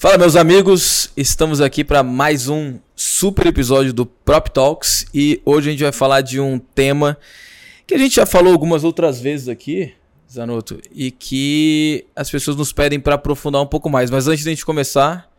[0.00, 5.68] Fala, meus amigos, estamos aqui para mais um super episódio do Prop Talks e hoje
[5.68, 7.18] a gente vai falar de um tema
[7.86, 9.92] que a gente já falou algumas outras vezes aqui,
[10.26, 14.10] Zanotto, e que as pessoas nos pedem para aprofundar um pouco mais.
[14.10, 15.30] Mas antes de a gente começar,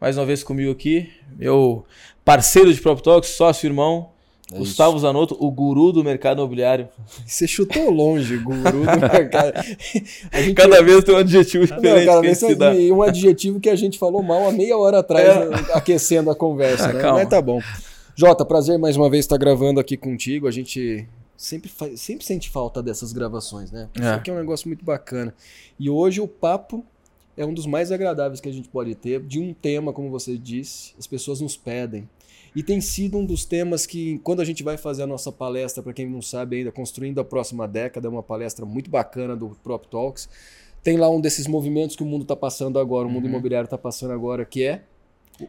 [0.00, 1.84] mais uma vez comigo aqui, meu
[2.24, 4.12] parceiro de Prop Talks, sócio irmão,
[4.52, 6.88] é Gustavo Zanotto, o guru do mercado imobiliário.
[7.26, 9.54] Você chutou longe, guru do mercado.
[10.32, 10.54] Gente...
[10.54, 12.06] Cada vez tem um adjetivo diferente.
[12.06, 15.28] Não, cada vez tem um adjetivo que a gente falou mal há meia hora atrás,
[15.28, 15.48] é.
[15.48, 16.90] Né, aquecendo a conversa.
[16.90, 17.12] Ah, né?
[17.12, 17.60] Mas tá bom.
[18.14, 20.46] Jota, prazer mais uma vez estar gravando aqui contigo.
[20.46, 23.88] A gente sempre, faz, sempre sente falta dessas gravações, né?
[23.94, 24.14] Isso é.
[24.14, 25.34] aqui é um negócio muito bacana.
[25.80, 26.84] E hoje o papo
[27.36, 30.36] é um dos mais agradáveis que a gente pode ter, de um tema, como você
[30.36, 32.08] disse, as pessoas nos pedem.
[32.54, 35.82] E tem sido um dos temas que, quando a gente vai fazer a nossa palestra,
[35.82, 39.56] para quem não sabe ainda, Construindo a Próxima Década, é uma palestra muito bacana do
[39.62, 40.28] Prop Talks.
[40.82, 43.30] Tem lá um desses movimentos que o mundo está passando agora, o mundo uhum.
[43.30, 44.82] imobiliário está passando agora, que é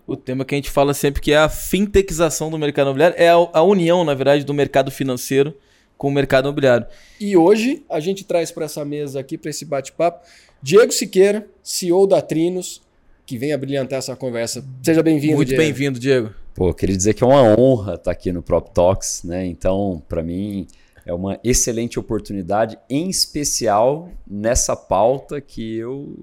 [0.08, 3.30] o tema que a gente fala sempre que é a fintechização do mercado imobiliário, é
[3.30, 5.56] a, a união, na verdade, do mercado financeiro
[5.98, 6.88] com o mercado imobiliário.
[7.20, 10.26] E hoje a gente traz para essa mesa aqui, para esse bate-papo,
[10.61, 12.81] Diego Siqueira, CEO da Trinos,
[13.26, 14.66] que vem a brilhantar essa conversa.
[14.81, 16.33] Seja bem-vindo, Muito bem-vindo, Diego.
[16.56, 19.45] Pô, queria dizer que é uma honra estar aqui no Prop Talks, né?
[19.45, 20.66] Então, para mim,
[21.06, 26.16] é uma excelente oportunidade, em especial nessa pauta que eu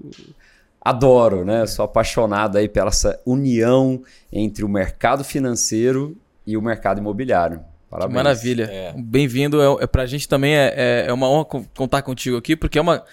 [0.81, 1.61] adoro, né?
[1.61, 6.17] Eu sou apaixonado aí pela essa união entre o mercado financeiro
[6.47, 7.61] e o mercado imobiliário.
[7.87, 8.09] Parabéns.
[8.09, 8.63] Que maravilha.
[8.71, 8.93] É.
[8.97, 9.61] Bem-vindo.
[9.61, 11.45] É, é, para a gente também é, é, é uma honra
[11.75, 13.03] contar contigo aqui, porque é uma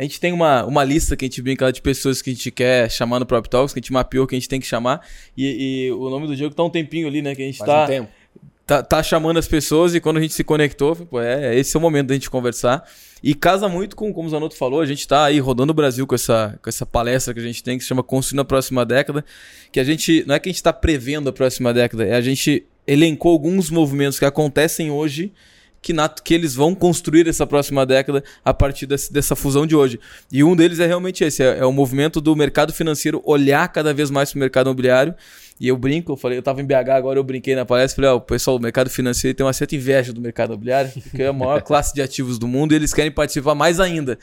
[0.00, 2.50] a gente tem uma, uma lista que a gente brinca de pessoas que a gente
[2.50, 5.06] quer chamar no Prop Talks, que a gente mapeou que a gente tem que chamar.
[5.36, 7.34] E, e o nome do Diego tá um tempinho ali, né?
[7.34, 7.84] Que a gente Faz tá.
[7.84, 8.08] Um tempo.
[8.66, 11.78] Tá, tá, chamando as pessoas e quando a gente se conectou, pô, é, esse é
[11.78, 12.82] o momento da gente conversar.
[13.22, 16.06] E casa muito com, como o Zanotto falou, a gente está aí rodando o Brasil
[16.06, 18.86] com essa, com essa palestra que a gente tem, que se chama Construindo a Próxima
[18.86, 19.22] Década,
[19.70, 22.22] que a gente, não é que a gente está prevendo a próxima década, é a
[22.22, 25.30] gente elencou alguns movimentos que acontecem hoje
[25.82, 29.74] que, na, que eles vão construir essa próxima década a partir desse, dessa fusão de
[29.74, 29.98] hoje.
[30.30, 33.92] E um deles é realmente esse: é, é o movimento do mercado financeiro olhar cada
[33.94, 35.14] vez mais para o mercado imobiliário.
[35.58, 38.10] E eu brinco, eu falei, eu estava em BH agora, eu brinquei na palestra, falei,
[38.10, 41.26] ó, o pessoal do mercado financeiro tem uma certa inveja do mercado imobiliário, porque é
[41.26, 44.18] a maior classe de ativos do mundo e eles querem participar mais ainda.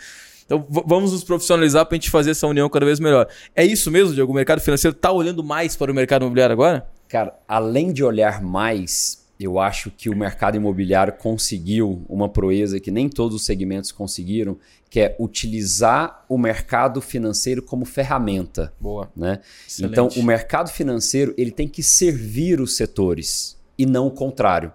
[0.47, 3.27] Então vamos nos profissionalizar para a gente fazer essa união cada vez melhor.
[3.55, 4.31] É isso mesmo, Diego?
[4.31, 6.87] O mercado financeiro está olhando mais para o mercado imobiliário agora?
[7.07, 12.89] Cara, além de olhar mais, eu acho que o mercado imobiliário conseguiu uma proeza que
[12.89, 14.57] nem todos os segmentos conseguiram,
[14.89, 18.73] que é utilizar o mercado financeiro como ferramenta.
[18.79, 19.11] Boa.
[19.15, 19.39] Né?
[19.79, 24.71] Então, o mercado financeiro ele tem que servir os setores e não o contrário.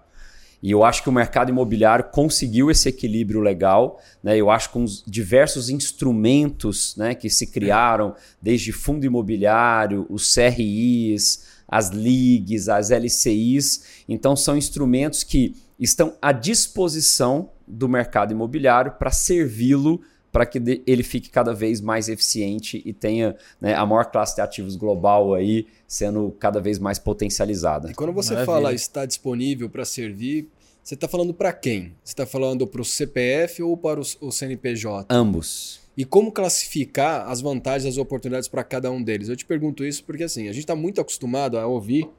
[0.61, 3.99] E eu acho que o mercado imobiliário conseguiu esse equilíbrio legal.
[4.23, 4.37] Né?
[4.37, 10.33] Eu acho que com os diversos instrumentos né, que se criaram, desde fundo imobiliário, os
[10.33, 14.03] CRIs, as LIGs, as LCIs.
[14.07, 20.01] Então, são instrumentos que estão à disposição do mercado imobiliário para servi-lo
[20.31, 24.41] para que ele fique cada vez mais eficiente e tenha né, a maior classe de
[24.41, 27.91] ativos global aí sendo cada vez mais potencializada.
[27.91, 28.53] E quando você Maravilha.
[28.53, 30.49] fala está disponível para servir,
[30.83, 31.93] você está falando para quem?
[32.03, 35.05] Você está falando para o CPF ou para o CNPJ?
[35.13, 39.29] Ambos e como classificar as vantagens as oportunidades para cada um deles.
[39.29, 42.09] Eu te pergunto isso porque assim, a gente está muito acostumado a ouvir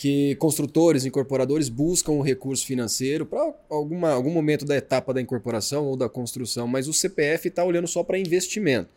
[0.00, 5.94] que construtores, incorporadores buscam o recurso financeiro para algum momento da etapa da incorporação ou
[5.94, 8.88] da construção, mas o CPF está olhando só para investimento,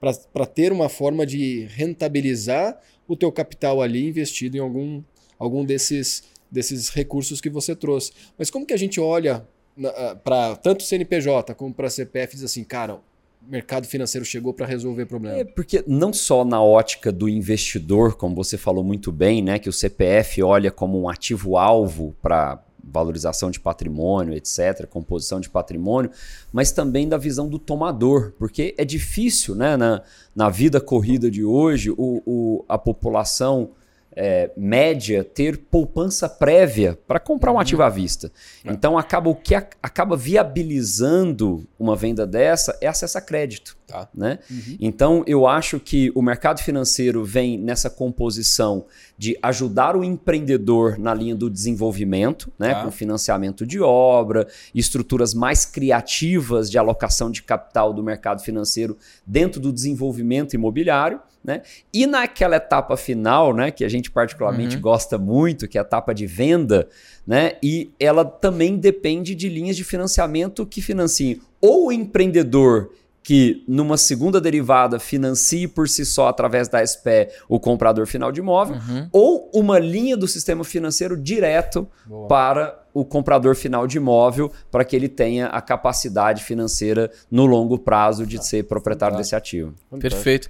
[0.00, 5.02] para ter uma forma de rentabilizar o teu capital ali investido em algum,
[5.38, 8.12] algum desses, desses recursos que você trouxe.
[8.36, 9.46] Mas como que a gente olha
[9.84, 13.00] ah, para tanto CNPJ como para CPF e diz assim, cara,
[13.46, 15.38] mercado financeiro chegou para resolver problema?
[15.38, 19.68] É porque não só na ótica do investidor, como você falou muito bem, né, que
[19.68, 26.10] o CPF olha como um ativo alvo para valorização de patrimônio, etc., composição de patrimônio,
[26.52, 30.02] mas também da visão do tomador, porque é difícil, né, na,
[30.34, 33.70] na vida corrida de hoje, o, o a população
[34.14, 37.60] é, média ter poupança prévia para comprar um uhum.
[37.60, 38.30] ativo à vista.
[38.64, 38.72] É.
[38.72, 43.76] Então acaba o que a, acaba viabilizando uma venda dessa é acesso a crédito.
[43.86, 44.08] Tá.
[44.14, 44.38] Né?
[44.50, 44.76] Uhum.
[44.80, 48.86] Então eu acho que o mercado financeiro vem nessa composição
[49.20, 52.72] de ajudar o empreendedor na linha do desenvolvimento, né?
[52.72, 52.82] Tá.
[52.82, 58.96] com financiamento de obra, estruturas mais criativas de alocação de capital do mercado financeiro
[59.26, 61.20] dentro do desenvolvimento imobiliário.
[61.44, 61.60] Né?
[61.92, 64.82] E naquela etapa final, né, que a gente particularmente uhum.
[64.82, 66.88] gosta muito, que é a etapa de venda,
[67.26, 72.90] né, e ela também depende de linhas de financiamento que financiem ou o empreendedor
[73.22, 78.40] que numa segunda derivada financie por si só através da SPE o comprador final de
[78.40, 79.08] imóvel, uhum.
[79.12, 82.28] ou uma linha do sistema financeiro direto Boa.
[82.28, 87.78] para o comprador final de imóvel para que ele tenha a capacidade financeira no longo
[87.78, 89.36] prazo de ah, ser proprietário fantástico.
[89.36, 89.74] desse ativo.
[90.00, 90.48] Perfeito.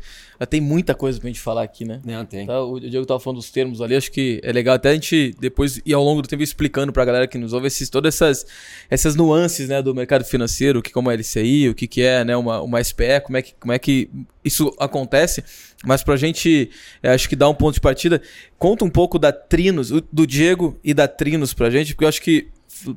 [0.48, 2.00] Tem muita coisa para a gente falar aqui, né?
[2.02, 2.46] Não, tem.
[2.46, 5.34] Tá, o Diego estava falando dos termos ali, acho que é legal até a gente
[5.38, 8.14] depois ir ao longo do tempo explicando para a galera que nos ouve esses, todas
[8.14, 8.46] essas,
[8.88, 12.24] essas nuances né, do mercado financeiro, o que como é LCI, o que, que é
[12.24, 14.08] né, uma, uma SPE, como é, que, como é que
[14.44, 15.44] isso acontece.
[15.84, 16.70] Mas para a gente,
[17.02, 18.20] é, acho que dar um ponto de partida,
[18.58, 22.08] conta um pouco da Trinos, do Diego e da Trinos para a gente, porque eu
[22.08, 22.48] acho que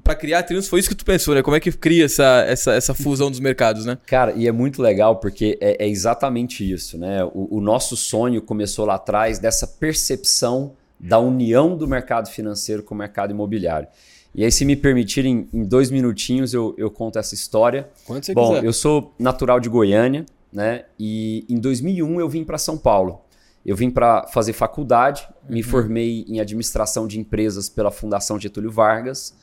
[0.04, 1.42] para criar a Trinos foi isso que tu pensou, né?
[1.42, 3.98] Como é que cria essa, essa, essa fusão dos mercados, né?
[4.06, 7.24] Cara, e é muito legal porque é, é exatamente isso, né?
[7.26, 12.96] O, o, nosso sonho começou lá atrás dessa percepção da união do mercado financeiro com
[12.96, 13.88] o mercado imobiliário.
[14.36, 17.90] E aí, se me permitirem, em dois minutinhos eu, eu conto essa história.
[18.06, 18.66] Quando você Bom, quiser.
[18.66, 20.86] eu sou natural de Goiânia, né?
[21.00, 23.22] E em 2001 eu vim para São Paulo.
[23.66, 25.56] Eu vim para fazer faculdade, uhum.
[25.56, 29.34] me formei em administração de empresas pela Fundação Getúlio Vargas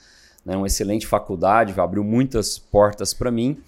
[0.45, 3.59] né, uma excelente faculdade, abriu muitas portas para mim.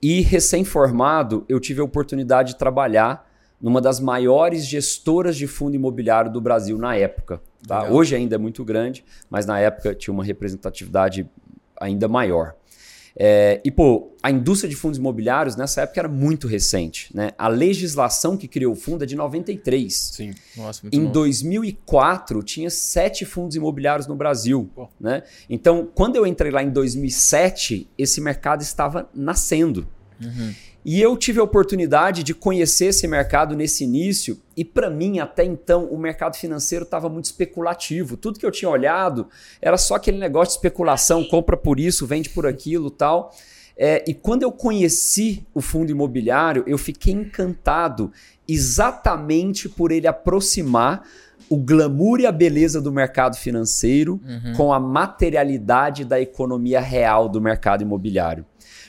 [0.00, 3.28] E recém-formado, eu tive a oportunidade de trabalhar
[3.60, 7.40] numa das maiores gestoras de fundo imobiliário do Brasil na época.
[7.66, 7.88] Tá?
[7.90, 11.28] Hoje ainda é muito grande, mas na época tinha uma representatividade
[11.80, 12.54] ainda maior.
[13.20, 17.10] É, e, pô, a indústria de fundos imobiliários nessa época era muito recente.
[17.12, 17.32] Né?
[17.36, 19.92] A legislação que criou o fundo é de 93.
[19.92, 21.12] Sim, nossa, muito Em novo.
[21.14, 24.70] 2004, tinha sete fundos imobiliários no Brasil.
[25.00, 25.24] Né?
[25.50, 29.88] Então, quando eu entrei lá em 2007, esse mercado estava nascendo.
[30.22, 30.54] Uhum.
[30.84, 35.44] E eu tive a oportunidade de conhecer esse mercado nesse início, e para mim, até
[35.44, 38.16] então, o mercado financeiro estava muito especulativo.
[38.16, 39.28] Tudo que eu tinha olhado
[39.60, 43.34] era só aquele negócio de especulação, compra por isso, vende por aquilo tal.
[43.76, 48.10] É, e quando eu conheci o fundo imobiliário, eu fiquei encantado
[48.48, 51.02] exatamente por ele aproximar
[51.48, 54.52] o glamour e a beleza do mercado financeiro uhum.
[54.54, 58.44] com a materialidade da economia real do mercado imobiliário.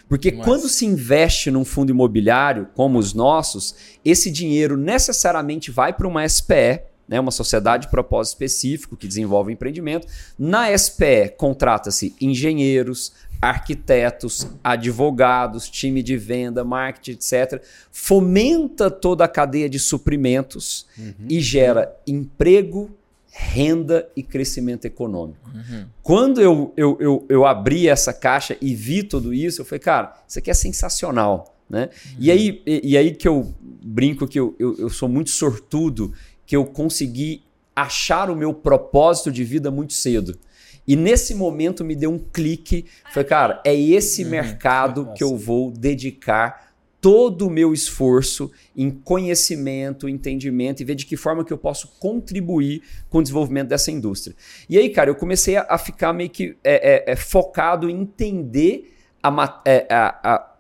[0.09, 0.43] Porque Mas...
[0.43, 6.27] quando se investe num fundo imobiliário, como os nossos, esse dinheiro necessariamente vai para uma
[6.27, 10.07] SPE, né, uma sociedade de propósito específico que desenvolve empreendimento.
[10.37, 17.63] Na SPE, contrata-se engenheiros, arquitetos, advogados, time de venda, marketing, etc.
[17.91, 21.13] Fomenta toda a cadeia de suprimentos uhum.
[21.29, 22.91] e gera emprego,
[23.41, 25.49] renda e crescimento econômico.
[25.49, 25.85] Uhum.
[26.03, 30.21] Quando eu, eu, eu, eu, abri essa caixa e vi tudo isso, eu falei, cara,
[30.27, 31.55] isso aqui é sensacional.
[31.69, 31.83] Né?
[31.83, 32.15] Uhum.
[32.19, 36.13] E, aí, e, e, aí que eu brinco que eu, eu, eu sou muito sortudo
[36.45, 37.43] que eu consegui
[37.73, 40.37] achar o meu propósito de vida muito cedo.
[40.85, 42.85] E nesse momento me deu um clique.
[43.13, 44.31] Falei, cara, é esse uhum.
[44.31, 46.68] mercado que eu vou dedicar
[47.01, 51.87] todo o meu esforço em conhecimento, entendimento e ver de que forma que eu posso
[51.99, 54.35] contribuir com o desenvolvimento dessa indústria.
[54.69, 58.01] E aí, cara, eu comecei a, a ficar meio que é, é, é, focado em
[58.01, 58.93] entender
[59.23, 60.55] a, é, a,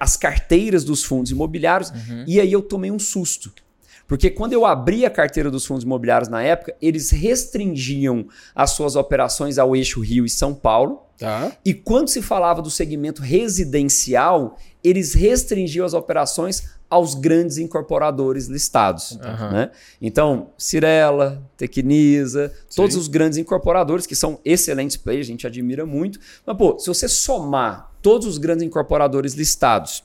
[0.00, 2.24] as carteiras dos fundos imobiliários uhum.
[2.26, 3.52] e aí eu tomei um susto.
[4.06, 8.96] Porque quando eu abri a carteira dos fundos imobiliários na época, eles restringiam as suas
[8.96, 11.02] operações ao eixo Rio e São Paulo.
[11.18, 11.52] Tá.
[11.64, 19.12] E quando se falava do segmento residencial, eles restringiam as operações aos grandes incorporadores listados.
[19.12, 19.50] Uhum.
[19.50, 19.70] Né?
[20.00, 22.76] Então, Cirela, Tecnisa, Sim.
[22.76, 26.20] todos os grandes incorporadores que são excelentes players, a gente admira muito.
[26.46, 30.04] Mas, pô, se você somar todos os grandes incorporadores listados,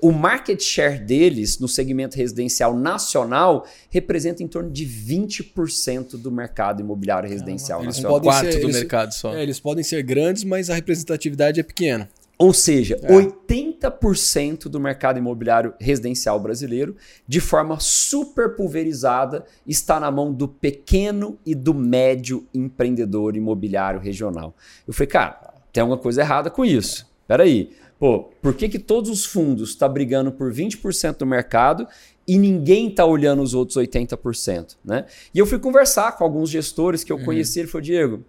[0.00, 6.80] o market share deles no segmento residencial nacional representa em torno de 20% do mercado
[6.80, 8.12] imobiliário residencial eles nacional.
[8.12, 9.34] Podem Quarto ser, do eles, mercado só.
[9.34, 12.08] É, eles podem ser grandes, mas a representatividade é pequena.
[12.38, 13.08] Ou seja, é.
[13.08, 16.94] 80% do mercado imobiliário residencial brasileiro,
[17.26, 24.54] de forma super pulverizada, está na mão do pequeno e do médio empreendedor imobiliário regional.
[24.86, 27.06] Eu falei, cara, tem alguma coisa errada com isso.
[27.26, 31.86] Peraí, pô, por que, que todos os fundos estão tá brigando por 20% do mercado
[32.26, 34.76] e ninguém está olhando os outros 80%?
[34.84, 35.04] Né?
[35.34, 37.24] E eu fui conversar com alguns gestores que eu uhum.
[37.24, 38.24] conheci, ele falou, Diego,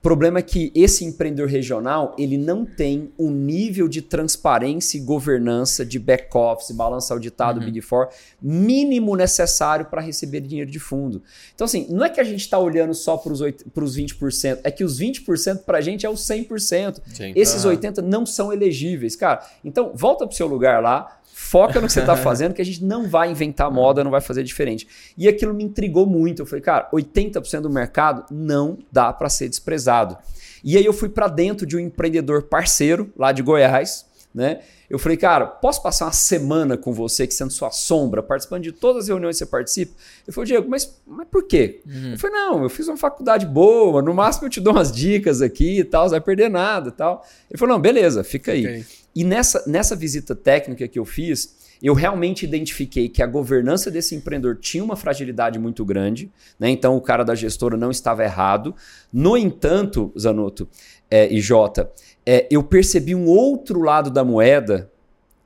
[0.00, 4.96] o problema é que esse empreendedor regional ele não tem o um nível de transparência
[4.96, 7.66] e governança de back-office, balanço auditado, uhum.
[7.66, 8.08] Big Four,
[8.40, 11.22] mínimo necessário para receber dinheiro de fundo.
[11.54, 14.82] Então, assim, não é que a gente está olhando só para os 20%, é que
[14.82, 17.02] os 20% para a gente é o 100%.
[17.12, 17.32] Sim.
[17.36, 17.72] Esses uhum.
[17.72, 19.14] 80% não são elegíveis.
[19.14, 21.19] Cara, então volta para o seu lugar lá,
[21.50, 24.20] Foca no que você está fazendo, que a gente não vai inventar moda, não vai
[24.20, 24.86] fazer diferente.
[25.18, 26.42] E aquilo me intrigou muito.
[26.42, 30.16] Eu falei, cara, 80% do mercado não dá para ser desprezado.
[30.62, 34.60] E aí eu fui para dentro de um empreendedor parceiro lá de Goiás, né?
[34.88, 38.72] Eu falei, cara, posso passar uma semana com você, que sendo sua sombra, participando de
[38.72, 39.92] todas as reuniões que você participa?
[40.26, 41.80] Ele falou, Diego, mas, mas por quê?
[41.84, 42.12] Uhum.
[42.12, 45.42] Eu falei, não, eu fiz uma faculdade boa, no máximo eu te dou umas dicas
[45.42, 47.24] aqui e tal, você vai perder nada e tal.
[47.50, 48.66] Ele falou, não, beleza, fica aí.
[48.66, 48.84] Okay.
[49.14, 54.14] E nessa, nessa visita técnica que eu fiz, eu realmente identifiquei que a governança desse
[54.14, 56.68] empreendedor tinha uma fragilidade muito grande, né?
[56.68, 58.74] então o cara da gestora não estava errado.
[59.12, 60.68] No entanto, Zanotto
[61.10, 61.90] é, e Jota,
[62.24, 64.90] é, eu percebi um outro lado da moeda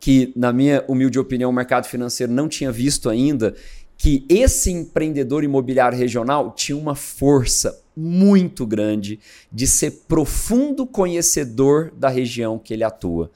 [0.01, 3.55] que, na minha humilde opinião, o mercado financeiro não tinha visto ainda,
[4.05, 9.19] que esse empreendedor imobiliário regional tinha uma força muito grande
[9.51, 13.31] de ser profundo conhecedor da região que ele atua.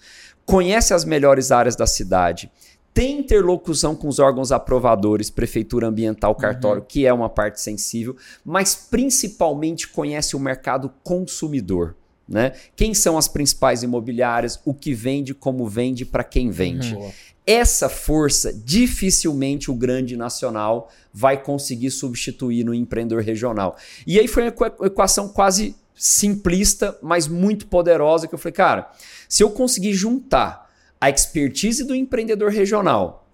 [0.45, 2.53] Conhece as melhores áreas da cidade,
[2.93, 6.87] tem interlocução com os órgãos aprovadores, prefeitura ambiental, cartório, uhum.
[6.87, 11.97] que é uma parte sensível, mas principalmente conhece o mercado consumidor.
[12.29, 12.53] Né?
[12.77, 16.95] Quem são as principais imobiliárias, o que vende, como vende, para quem vende.
[16.95, 17.11] Uhum.
[17.51, 23.75] Essa força dificilmente o grande nacional vai conseguir substituir no empreendedor regional.
[24.07, 28.93] E aí foi uma equação quase simplista, mas muito poderosa que eu falei, cara,
[29.27, 33.27] se eu conseguir juntar a expertise do empreendedor regional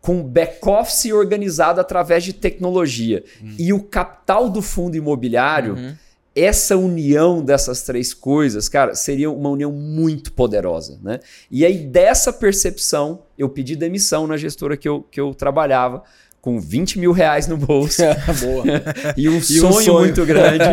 [0.00, 3.54] com back-office organizado através de tecnologia uhum.
[3.56, 5.94] e o capital do fundo imobiliário, uhum.
[6.34, 10.98] Essa união dessas três coisas, cara, seria uma união muito poderosa.
[11.02, 11.20] Né?
[11.50, 16.02] E aí, dessa percepção, eu pedi demissão na gestora que eu, que eu trabalhava,
[16.44, 18.02] com 20 mil reais no bolso
[19.16, 20.64] e, um, e sonho um sonho muito grande.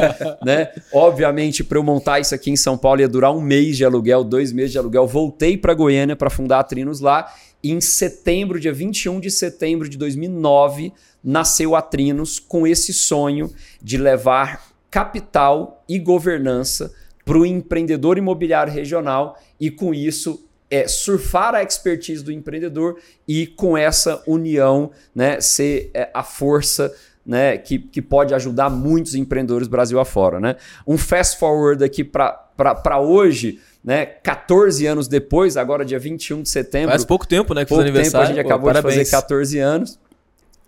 [0.44, 0.70] né?
[0.92, 4.24] Obviamente, para eu montar isso aqui em São Paulo ia durar um mês de aluguel,
[4.24, 5.08] dois meses de aluguel.
[5.08, 7.32] Voltei para Goiânia para fundar a Trinos lá.
[7.64, 10.92] E em setembro, dia 21 de setembro de 2009,
[11.24, 13.50] nasceu a Trinos com esse sonho
[13.82, 16.94] de levar capital e governança
[17.24, 23.48] para o empreendedor imobiliário regional e com isso é, surfar a expertise do empreendedor e
[23.48, 26.94] com essa união né, ser é, a força
[27.26, 30.40] né, que, que pode ajudar muitos empreendedores Brasil afora.
[30.40, 30.56] Né?
[30.88, 36.90] Um fast forward aqui para hoje, né, 14 anos depois, agora dia 21 de setembro.
[36.90, 37.64] Faz pouco tempo, né?
[37.64, 40.00] Que pouco tempo, a gente acabou Pô, de fazer 14 anos.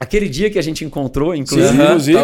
[0.04, 1.78] Aquele dia que a gente encontrou, inclusive,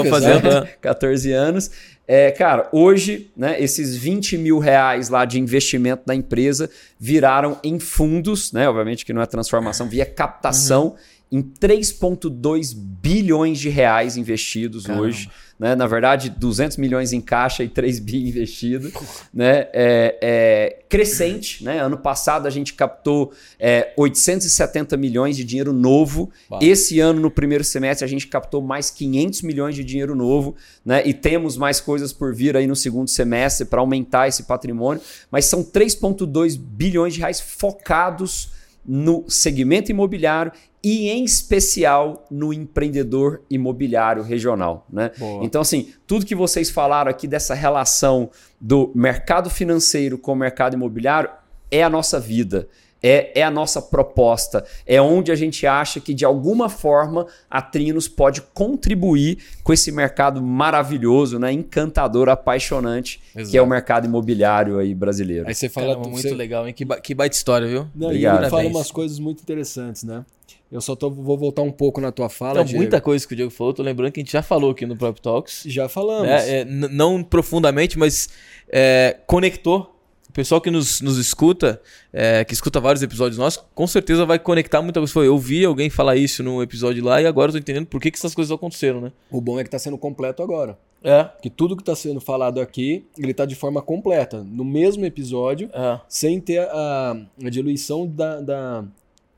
[0.04, 0.70] Sim, fazendo né?
[0.82, 1.72] 14 anos.
[2.06, 6.70] É, cara, hoje, né, esses 20 mil reais lá de investimento da empresa
[7.00, 8.68] viraram em fundos, né?
[8.68, 10.96] Obviamente que não é transformação, via captação uhum.
[11.32, 15.06] Em 3,2 bilhões de reais investidos Caramba.
[15.06, 15.76] hoje né?
[15.76, 18.90] Na verdade, 200 milhões em caixa e 3 bi investido,
[19.34, 19.68] né?
[19.74, 21.80] É, é, crescente, né?
[21.80, 26.32] Ano passado a gente captou é, 870 milhões de dinheiro novo.
[26.62, 30.56] Esse ano, no primeiro semestre, a gente captou mais 500 milhões de dinheiro novo,
[30.86, 31.06] né?
[31.06, 35.02] E temos mais coisas por vir aí no segundo semestre para aumentar esse patrimônio.
[35.30, 38.52] Mas são 3,2 bilhões de reais focados
[38.86, 45.12] no segmento imobiliário e em especial no empreendedor imobiliário regional, né?
[45.42, 50.76] Então assim, tudo que vocês falaram aqui dessa relação do mercado financeiro com o mercado
[50.76, 51.30] imobiliário
[51.70, 52.68] é a nossa vida.
[53.02, 57.62] É, é a nossa proposta, é onde a gente acha que de alguma forma a
[57.62, 63.52] Trinos pode contribuir com esse mercado maravilhoso, né, encantador, apaixonante, Exato.
[63.52, 65.48] que é o mercado imobiliário aí brasileiro.
[65.48, 66.36] Aí você fala Caramba, muito você...
[66.36, 66.74] legal, hein?
[66.74, 67.88] Que, ba que baita história, viu?
[67.96, 68.48] Não, Obrigado.
[68.48, 70.26] E fala umas coisas muito interessantes, né?
[70.72, 72.62] Eu só tô, vou voltar um pouco na tua fala.
[72.62, 74.86] Então, muita coisa que o Diego falou, tô lembrando que a gente já falou aqui
[74.86, 75.64] no Prop Talks.
[75.66, 76.28] Já falamos.
[76.28, 76.60] Né?
[76.60, 78.30] É, não profundamente, mas
[78.72, 79.96] é, conectou
[80.30, 81.82] o pessoal que nos, nos escuta,
[82.14, 85.12] é, que escuta vários episódios nossos, com certeza vai conectar muita coisa.
[85.12, 88.00] Foi, eu vi alguém falar isso no episódio lá e agora eu tô entendendo por
[88.00, 89.12] que, que essas coisas aconteceram, né?
[89.32, 90.78] O bom é que tá sendo completo agora.
[91.04, 91.28] É.
[91.42, 94.44] Que tudo que tá sendo falado aqui, ele tá de forma completa.
[94.44, 96.00] No mesmo episódio, é.
[96.08, 98.86] sem ter a, a diluição da, da,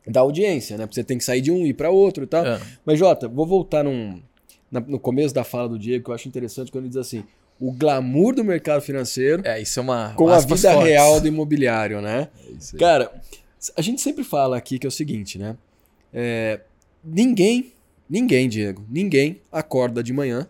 [0.07, 0.85] da, audiência, né?
[0.85, 2.45] Porque você tem que sair de um e ir para outro e tal.
[2.45, 2.59] É.
[2.85, 4.21] Mas, Jota, vou voltar num,
[4.71, 7.23] na, no começo da fala do Diego, que eu acho interessante quando ele diz assim
[7.61, 10.83] o glamour do mercado financeiro é, isso é uma, com a vida fortes.
[10.83, 12.27] real do imobiliário, né?
[12.73, 13.11] É Cara,
[13.77, 15.55] a gente sempre fala aqui que é o seguinte, né?
[16.11, 16.59] É,
[17.03, 17.71] ninguém,
[18.09, 20.47] ninguém, Diego, ninguém acorda de manhã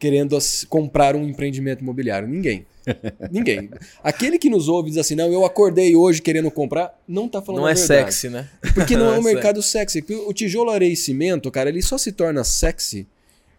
[0.00, 0.36] querendo
[0.68, 2.26] comprar um empreendimento imobiliário.
[2.26, 2.66] Ninguém.
[3.30, 3.70] Ninguém.
[4.02, 7.60] Aquele que nos ouve diz assim, não, eu acordei hoje querendo comprar, não tá falando
[7.60, 8.14] Não é verdade.
[8.14, 8.48] sexy, né?
[8.74, 10.02] Porque não, é um mercado sexy.
[10.26, 13.06] O tijolo, areia e cimento, cara, ele só se torna sexy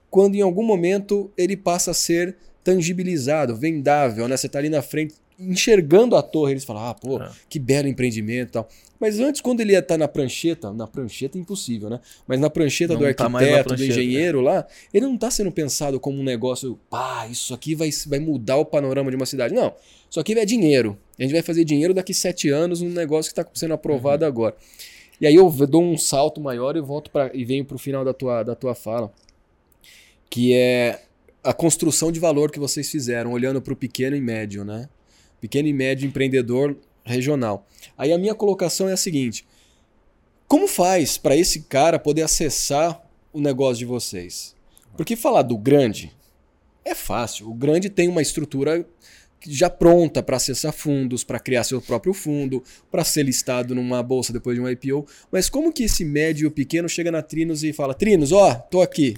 [0.09, 4.35] quando em algum momento ele passa a ser tangibilizado, vendável, né?
[4.35, 7.29] Você tá ali na frente enxergando a torre, eles falam, ah, pô, é.
[7.49, 8.67] que belo empreendimento e tal.
[8.99, 11.99] Mas antes, quando ele ia estar tá na prancheta, na prancheta é impossível, né?
[12.27, 14.51] Mas na prancheta não do tá arquiteto, tá do engenheiro né?
[14.51, 18.57] lá, ele não está sendo pensado como um negócio, pá, isso aqui vai, vai mudar
[18.57, 19.55] o panorama de uma cidade.
[19.55, 19.73] Não,
[20.07, 20.97] isso aqui é dinheiro.
[21.17, 24.29] A gente vai fazer dinheiro daqui sete anos num negócio que está sendo aprovado uhum.
[24.29, 24.55] agora.
[25.19, 28.05] E aí eu dou um salto maior e volto para e venho para o final
[28.05, 29.11] da tua, da tua fala,
[30.29, 31.01] que é
[31.43, 34.87] a construção de valor que vocês fizeram, olhando para o pequeno e médio, né?
[35.41, 37.67] Pequeno e médio empreendedor regional.
[37.97, 39.45] Aí a minha colocação é a seguinte:
[40.47, 43.01] como faz para esse cara poder acessar
[43.33, 44.55] o negócio de vocês?
[44.95, 46.15] Porque falar do grande
[46.85, 47.49] é fácil.
[47.49, 48.85] O grande tem uma estrutura
[49.47, 54.31] já pronta para acessar fundos, para criar seu próprio fundo, para ser listado numa bolsa
[54.31, 55.05] depois de um IPO.
[55.31, 58.53] Mas como que esse médio e o pequeno chega na Trinos e fala: Trinos, ó,
[58.55, 59.15] tô aqui.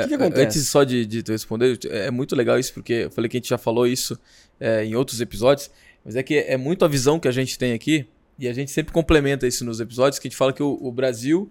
[0.00, 0.58] O que, que, é, acontece?
[0.58, 3.48] Antes só de, de responder, é muito legal isso, porque eu falei que a gente
[3.48, 4.18] já falou isso
[4.60, 5.70] é, em outros episódios.
[6.04, 8.06] Mas é que é muito a visão que a gente tem aqui,
[8.38, 10.92] e a gente sempre complementa isso nos episódios, que a gente fala que o, o
[10.92, 11.50] Brasil,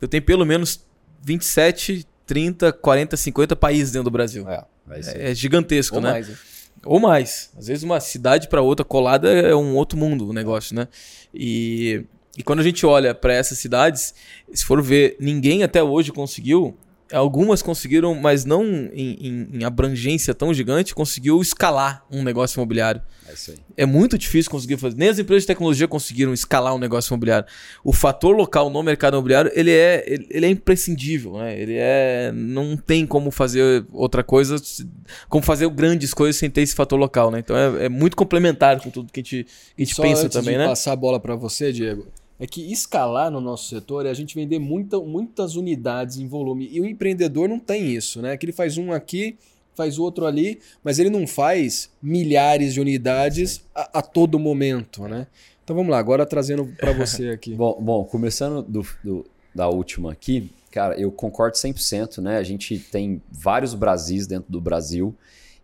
[0.00, 0.80] eu tenho pelo menos
[1.22, 4.48] 27, 30, 40, 50 países dentro do Brasil.
[4.48, 6.12] É, é, é gigantesco, Ou né?
[6.12, 6.30] Mais,
[6.84, 7.50] Ou mais.
[7.58, 10.88] Às vezes uma cidade para outra colada é um outro mundo o negócio, né?
[11.34, 12.04] E,
[12.38, 14.14] e quando a gente olha para essas cidades,
[14.52, 16.76] se for ver, ninguém até hoje conseguiu
[17.12, 23.02] Algumas conseguiram, mas não em, em, em, abrangência tão gigante, conseguiu escalar um negócio imobiliário.
[23.28, 23.58] É, isso aí.
[23.76, 24.96] é muito difícil conseguir fazer.
[24.96, 27.48] Nem as empresas de tecnologia conseguiram escalar um negócio imobiliário.
[27.82, 31.38] O fator local no mercado imobiliário ele é, ele, ele é imprescindível.
[31.38, 31.60] Né?
[31.60, 32.30] Ele é.
[32.32, 34.56] Não tem como fazer outra coisa,
[35.28, 37.30] como fazer grandes coisas sem ter esse fator local.
[37.30, 37.40] Né?
[37.40, 40.28] Então é, é muito complementar com tudo que a gente, que a gente Só pensa
[40.28, 40.54] também.
[40.54, 40.66] De né?
[40.66, 42.06] passar a bola para você, Diego
[42.40, 46.70] é que escalar no nosso setor é a gente vender muita, muitas unidades em volume.
[46.72, 48.34] E o empreendedor não tem isso, né?
[48.38, 49.36] Que ele faz um aqui,
[49.74, 55.26] faz outro ali, mas ele não faz milhares de unidades a, a todo momento, né?
[55.62, 57.54] Então vamos lá, agora trazendo para você aqui.
[57.54, 62.38] bom, bom, começando do, do, da última aqui, cara, eu concordo 100%, né?
[62.38, 65.14] A gente tem vários Brasis dentro do Brasil.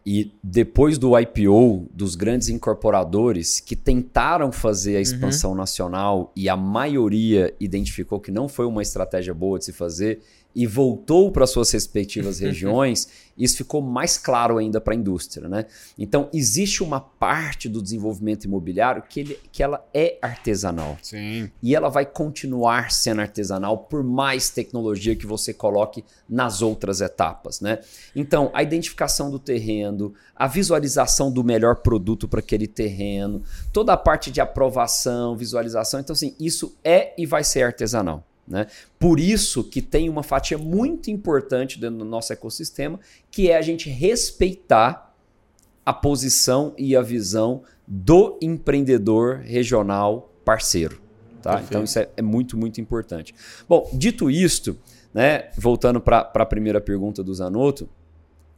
[0.09, 5.57] E depois do IPO dos grandes incorporadores que tentaram fazer a expansão uhum.
[5.57, 10.21] nacional e a maioria identificou que não foi uma estratégia boa de se fazer,
[10.57, 15.47] e voltou para suas respectivas regiões, isso ficou mais claro ainda para a indústria.
[15.51, 15.67] Né?
[15.99, 20.97] Então, existe uma parte do desenvolvimento imobiliário que, ele, que ela é artesanal.
[21.03, 21.51] Sim.
[21.63, 27.61] E ela vai continuar sendo artesanal por mais tecnologia que você coloque nas outras etapas.
[27.61, 27.81] Né?
[28.15, 33.43] Então, a identificação do terreno, a visualização do melhor produto para aquele terreno,
[33.75, 36.01] toda a parte de aprovação, visualização.
[36.01, 38.25] Então, assim, isso é e vai ser artesanal.
[38.47, 38.67] Né?
[38.99, 43.63] Por isso que tem uma fatia muito importante dentro do nosso ecossistema, que é a
[43.63, 45.15] gente respeitar
[45.85, 51.01] a posição e a visão do empreendedor regional parceiro.
[51.43, 51.63] Tá?
[51.63, 53.35] Então isso é, é, muito, muito importante.
[53.69, 54.77] Bom, dito isto,
[55.15, 57.89] né, voltando para a primeira pergunta do Zanotto,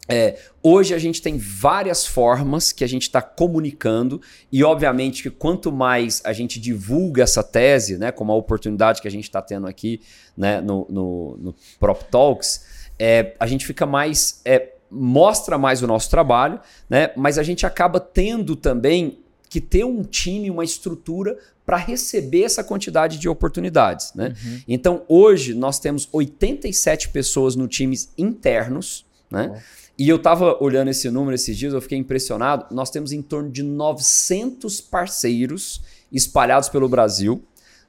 [0.09, 5.31] é, hoje a gente tem várias formas que a gente está comunicando e obviamente que
[5.31, 9.43] quanto mais a gente divulga essa tese, né, como a oportunidade que a gente está
[9.43, 10.01] tendo aqui
[10.35, 12.65] né, no, no, no Prop Talks,
[12.99, 17.67] é, a gente fica mais é, mostra mais o nosso trabalho, né, mas a gente
[17.67, 19.19] acaba tendo também
[19.51, 24.15] que ter um time, uma estrutura para receber essa quantidade de oportunidades.
[24.15, 24.35] Né?
[24.43, 24.61] Uhum.
[24.67, 29.53] Então hoje nós temos 87 pessoas no times internos, né?
[29.55, 29.88] Oh.
[29.99, 32.73] E eu estava olhando esse número esses dias, eu fiquei impressionado.
[32.73, 35.83] Nós temos em torno de 900 parceiros
[36.13, 37.43] espalhados pelo Brasil,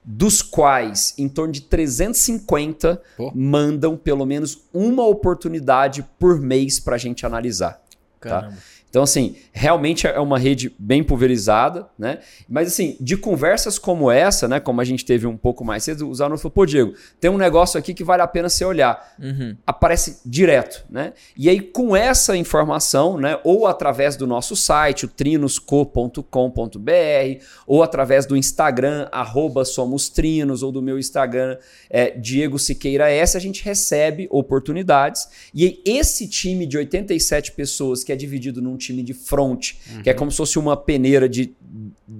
[0.03, 3.31] dos quais em torno de 350 Pô.
[3.35, 7.73] mandam pelo menos uma oportunidade por mês para a gente analisar.
[8.19, 8.29] Tá?
[8.29, 8.55] Caramba.
[8.55, 8.57] Tá?
[8.89, 12.19] Então, assim, realmente é uma rede bem pulverizada, né?
[12.47, 14.59] Mas, assim, de conversas como essa, né?
[14.59, 17.37] Como a gente teve um pouco mais cedo, o Zanon falou, pô, Diego, tem um
[17.37, 19.13] negócio aqui que vale a pena você olhar.
[19.21, 19.55] Uhum.
[19.65, 21.13] Aparece direto, né?
[21.37, 23.39] E aí, com essa informação, né?
[23.43, 30.71] Ou através do nosso site, o trinosco.com.br, ou através do Instagram, arroba somos trinos, ou
[30.71, 31.57] do meu Instagram,
[31.91, 35.27] é, Diego Siqueira S, a gente recebe oportunidades.
[35.53, 40.01] E aí, esse time de 87 pessoas que é dividido num time de front, uhum.
[40.01, 41.53] que é como se fosse uma peneira de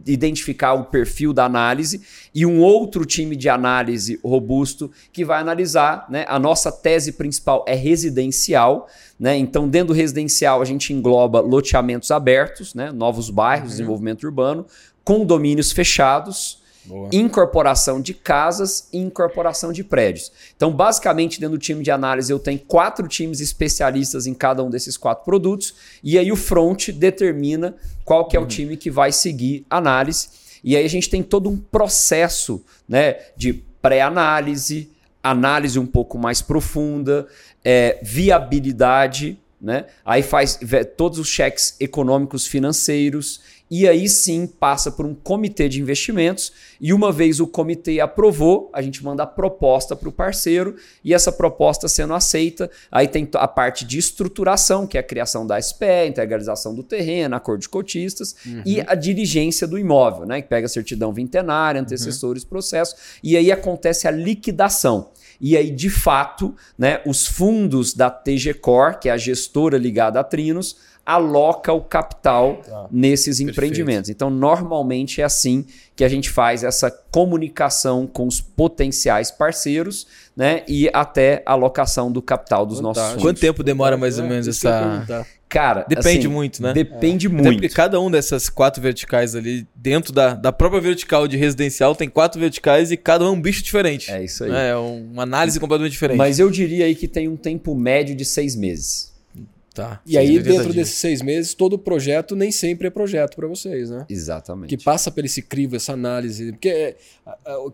[0.06, 2.02] identificar o perfil da análise,
[2.34, 6.06] e um outro time de análise robusto que vai analisar.
[6.10, 6.26] Né?
[6.28, 8.88] A nossa tese principal é residencial.
[9.20, 9.36] Né?
[9.38, 12.92] Então, dentro do residencial, a gente engloba loteamentos abertos, né?
[12.92, 13.78] novos bairros, uhum.
[13.78, 14.66] desenvolvimento urbano,
[15.04, 17.10] condomínios fechados Boa.
[17.12, 20.32] incorporação de casas e incorporação de prédios.
[20.56, 24.70] Então, basicamente, dentro do time de análise, eu tenho quatro times especialistas em cada um
[24.70, 28.46] desses quatro produtos, e aí o front determina qual que é uhum.
[28.46, 30.30] o time que vai seguir análise.
[30.64, 36.42] E aí a gente tem todo um processo né, de pré-análise, análise um pouco mais
[36.42, 37.28] profunda,
[37.64, 39.88] é, viabilidade, né?
[40.06, 40.58] Aí faz
[40.96, 46.52] todos os cheques econômicos financeiros e aí sim passa por um comitê de investimentos
[46.82, 51.14] e uma vez o comitê aprovou, a gente manda a proposta para o parceiro e
[51.14, 55.62] essa proposta sendo aceita, aí tem a parte de estruturação, que é a criação da
[55.62, 58.64] SPE, a integralização do terreno, acordo de cotistas uhum.
[58.66, 62.50] e a diligência do imóvel, né, que pega a certidão vintenária, antecessores, uhum.
[62.50, 65.12] processo, e aí acontece a liquidação.
[65.42, 70.20] E aí, de fato, né, os fundos da TG Core, que é a gestora ligada
[70.20, 70.76] a Trinos,
[71.16, 72.88] aloca o capital tá.
[72.92, 73.52] nesses Perfeito.
[73.52, 74.10] empreendimentos.
[74.10, 80.64] Então, normalmente é assim que a gente faz essa comunicação com os potenciais parceiros, né?
[80.68, 83.00] E até a alocação do capital dos Fantástico.
[83.00, 83.24] nossos fundos.
[83.24, 86.74] Quanto tempo demora mais ou menos é, essa Cara, depende assim, muito, né?
[86.74, 87.30] Depende é.
[87.30, 87.48] muito.
[87.48, 91.96] Até porque cada um dessas quatro verticais ali, dentro da, da própria vertical de residencial,
[91.96, 94.12] tem quatro verticais e cada um é um bicho diferente.
[94.12, 94.52] É isso aí.
[94.52, 96.18] É uma análise completamente diferente.
[96.18, 99.09] Mas eu diria aí que tem um tempo médio de seis meses.
[99.74, 100.02] Tá.
[100.06, 104.06] E aí, dentro desses seis meses, todo projeto nem sempre é projeto para vocês, né?
[104.10, 104.76] Exatamente.
[104.76, 106.52] Que passa por esse crivo, essa análise.
[106.52, 106.96] Porque é,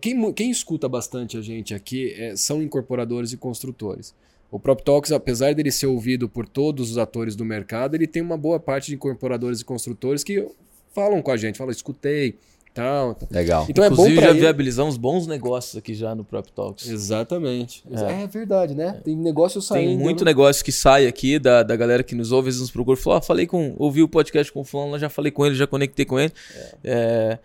[0.01, 4.13] quem, quem escuta bastante a gente aqui é, são incorporadores e construtores.
[4.51, 8.37] O PropTalks, apesar dele ser ouvido por todos os atores do mercado, ele tem uma
[8.37, 10.47] boa parte de incorporadores e construtores que
[10.93, 12.35] falam com a gente, falam, escutei,
[12.75, 13.17] tal.
[13.31, 13.65] Legal.
[13.69, 14.39] Então Inclusive, é bom já ele...
[14.41, 16.87] viabilizamos bons negócios aqui já no PropTalks.
[16.89, 17.83] Exatamente.
[17.89, 18.23] É.
[18.23, 18.99] é, verdade, né?
[19.03, 19.87] Tem negócio saindo.
[19.87, 20.29] Tem muito né?
[20.29, 22.97] negócio que sai aqui da, da galera que nos ouve, às vezes nos procura.
[22.97, 25.65] Falou, ah, falei com, ouvi o podcast com o fulano, já falei com ele, já
[25.65, 26.33] conectei com ele.
[26.53, 26.75] É.
[26.83, 27.39] é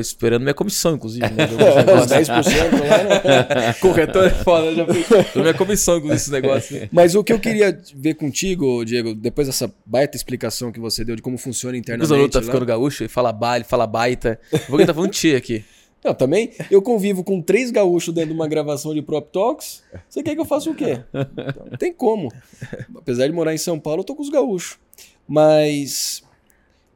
[0.00, 1.24] Esperando minha comissão, inclusive.
[1.24, 1.44] Né?
[2.00, 3.72] Os 10% lá, né?
[3.80, 5.40] Corretor é foda, já fui.
[5.42, 6.88] minha comissão com esse negócio.
[6.90, 11.14] Mas o que eu queria ver contigo, Diego, depois dessa baita explicação que você deu
[11.14, 12.06] de como funciona internamente.
[12.06, 14.40] O Zanotto tá ficando gaúcho e fala baile, fala baita.
[14.68, 15.64] Vou tá falando tia aqui.
[16.04, 19.82] Não, também eu convivo com três gaúchos dentro de uma gravação de Prop Talks.
[20.08, 21.00] Você quer que eu faça o quê?
[21.12, 22.28] Não tem como.
[22.96, 24.78] Apesar de morar em São Paulo, eu tô com os gaúchos.
[25.26, 26.22] Mas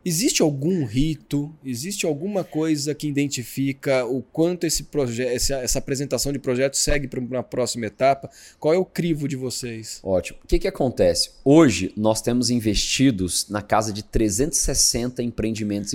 [0.04, 6.32] Existe algum rito, existe alguma coisa que identifica o quanto esse projeto, essa, essa, apresentação
[6.32, 8.28] de projeto segue para uma próxima etapa?
[8.58, 10.00] Qual é o crivo de vocês?
[10.02, 10.38] Ótimo.
[10.42, 11.30] O que, que acontece?
[11.44, 15.92] Hoje nós temos investidos na casa de 360 empreendimentos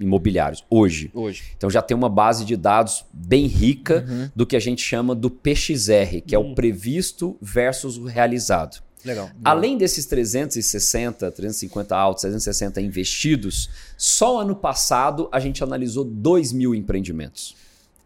[0.00, 0.64] imobiliários.
[0.70, 1.10] Hoje.
[1.12, 1.44] Hoje.
[1.56, 4.30] Então já tem uma base de dados bem rica uhum.
[4.34, 6.42] do que a gente chama do PXR, que uhum.
[6.42, 6.54] é o hum.
[6.54, 8.82] previsto versus o realizado.
[9.04, 9.30] Legal.
[9.44, 16.74] Além desses 360, 350 altos, 360 investidos, só ano passado a gente analisou 2 mil
[16.74, 17.56] empreendimentos.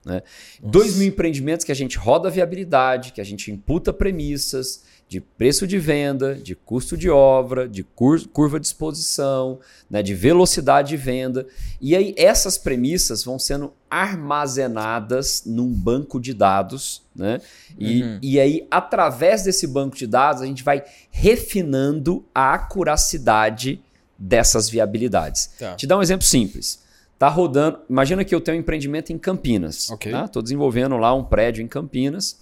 [0.04, 0.22] Né?
[0.62, 5.20] 2 mil empreendimentos que a gente roda a viabilidade, que a gente imputa premissas, de
[5.20, 10.96] preço de venda, de custo de obra, de curva de exposição, né, de velocidade de
[10.96, 11.46] venda.
[11.80, 17.40] E aí essas premissas vão sendo armazenadas num banco de dados, né?
[17.78, 18.18] E, uhum.
[18.20, 23.80] e aí, através desse banco de dados, a gente vai refinando a acuracidade
[24.18, 25.50] dessas viabilidades.
[25.58, 25.76] Tá.
[25.76, 26.84] Te dar um exemplo simples.
[27.16, 27.78] Tá rodando.
[27.88, 29.82] Imagina que eu tenho um empreendimento em Campinas.
[29.82, 30.12] Estou okay.
[30.12, 30.28] tá?
[30.42, 32.36] desenvolvendo lá um prédio em Campinas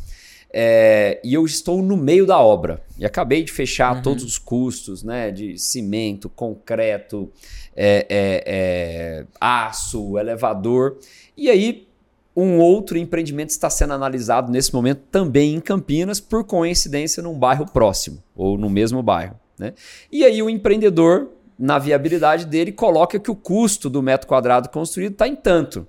[0.56, 2.80] é, e eu estou no meio da obra.
[2.96, 4.02] E acabei de fechar uhum.
[4.02, 7.28] todos os custos né, de cimento, concreto,
[7.74, 10.98] é, é, é, aço, elevador.
[11.36, 11.88] E aí,
[12.36, 17.66] um outro empreendimento está sendo analisado nesse momento também em Campinas, por coincidência, num bairro
[17.66, 19.34] próximo, ou no mesmo bairro.
[19.58, 19.74] Né?
[20.10, 25.14] E aí, o empreendedor, na viabilidade dele, coloca que o custo do metro quadrado construído
[25.14, 25.84] está em tanto.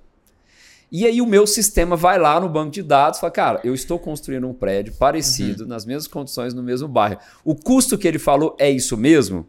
[0.90, 3.74] E aí o meu sistema vai lá no banco de dados e fala, cara, eu
[3.74, 5.68] estou construindo um prédio parecido, uhum.
[5.68, 7.18] nas mesmas condições, no mesmo bairro.
[7.44, 9.46] O custo que ele falou é isso mesmo?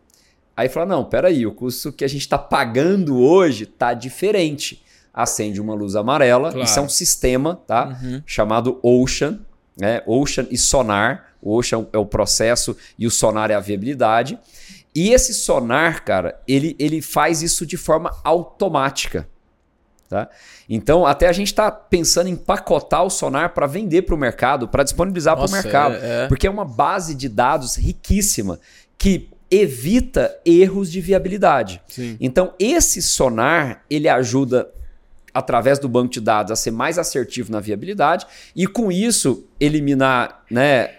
[0.56, 4.84] Aí fala, não, peraí, o custo que a gente está pagando hoje está diferente.
[5.14, 6.66] Acende uma luz amarela, claro.
[6.66, 7.98] isso é um sistema tá?
[8.02, 8.22] Uhum.
[8.26, 9.40] chamado Ocean,
[9.78, 10.02] né?
[10.08, 11.36] Ocean e Sonar.
[11.40, 14.40] O Ocean é o processo e o Sonar é a viabilidade.
[14.94, 19.28] E esse Sonar, cara, ele, ele faz isso de forma automática.
[20.10, 20.30] Tá?
[20.70, 24.68] Então, até a gente está pensando em pacotar o Sonar para vender para o mercado,
[24.68, 26.28] para disponibilizar para o mercado, é, é.
[26.28, 28.58] porque é uma base de dados riquíssima
[28.98, 31.82] que evita erros de viabilidade.
[31.88, 32.18] Sim.
[32.22, 34.70] Então, esse Sonar ele ajuda
[35.34, 40.44] através do banco de dados a ser mais assertivo na viabilidade e com isso eliminar,
[40.50, 40.97] né,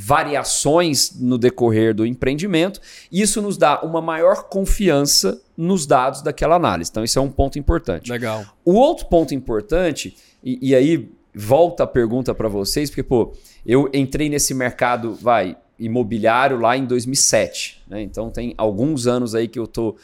[0.00, 2.80] variações no decorrer do empreendimento.
[3.10, 6.88] Isso nos dá uma maior confiança nos dados daquela análise.
[6.88, 8.08] Então, isso é um ponto importante.
[8.08, 8.44] Legal.
[8.64, 13.32] O outro ponto importante, e, e aí volta a pergunta para vocês, porque, pô,
[13.66, 18.00] eu entrei nesse mercado, vai, imobiliário lá em 2007, né?
[18.00, 19.96] Então tem alguns anos aí que eu tô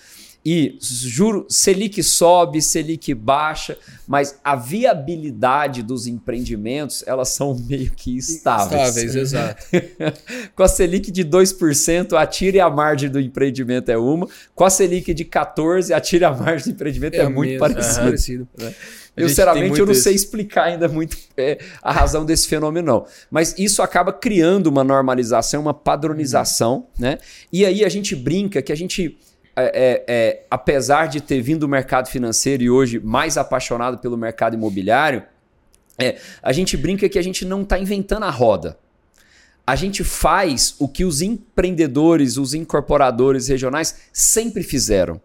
[0.44, 8.18] e juro, Selic sobe, Selic baixa, mas a viabilidade dos empreendimentos, elas são meio que
[8.18, 8.88] estáveis.
[8.88, 9.64] Estáveis, exato.
[10.54, 14.28] com a Selic de 2%, a tira e a margem do empreendimento é uma.
[14.54, 17.58] Com a Selic de 14%, a tira e a margem do empreendimento é, é muito
[17.58, 18.00] parecido.
[18.00, 18.48] É parecido.
[19.16, 23.06] Eu, sinceramente, eu não sei explicar ainda muito é, a razão desse fenômeno, não.
[23.30, 26.84] Mas isso acaba criando uma normalização, uma padronização, uhum.
[26.98, 27.18] né?
[27.52, 29.16] E aí a gente brinca que a gente
[29.56, 34.16] é, é, é, apesar de ter vindo do mercado financeiro e hoje mais apaixonado pelo
[34.16, 35.22] mercado imobiliário,
[35.98, 38.76] é, a gente brinca que a gente não está inventando a roda.
[39.66, 45.20] A gente faz o que os empreendedores, os incorporadores regionais sempre fizeram.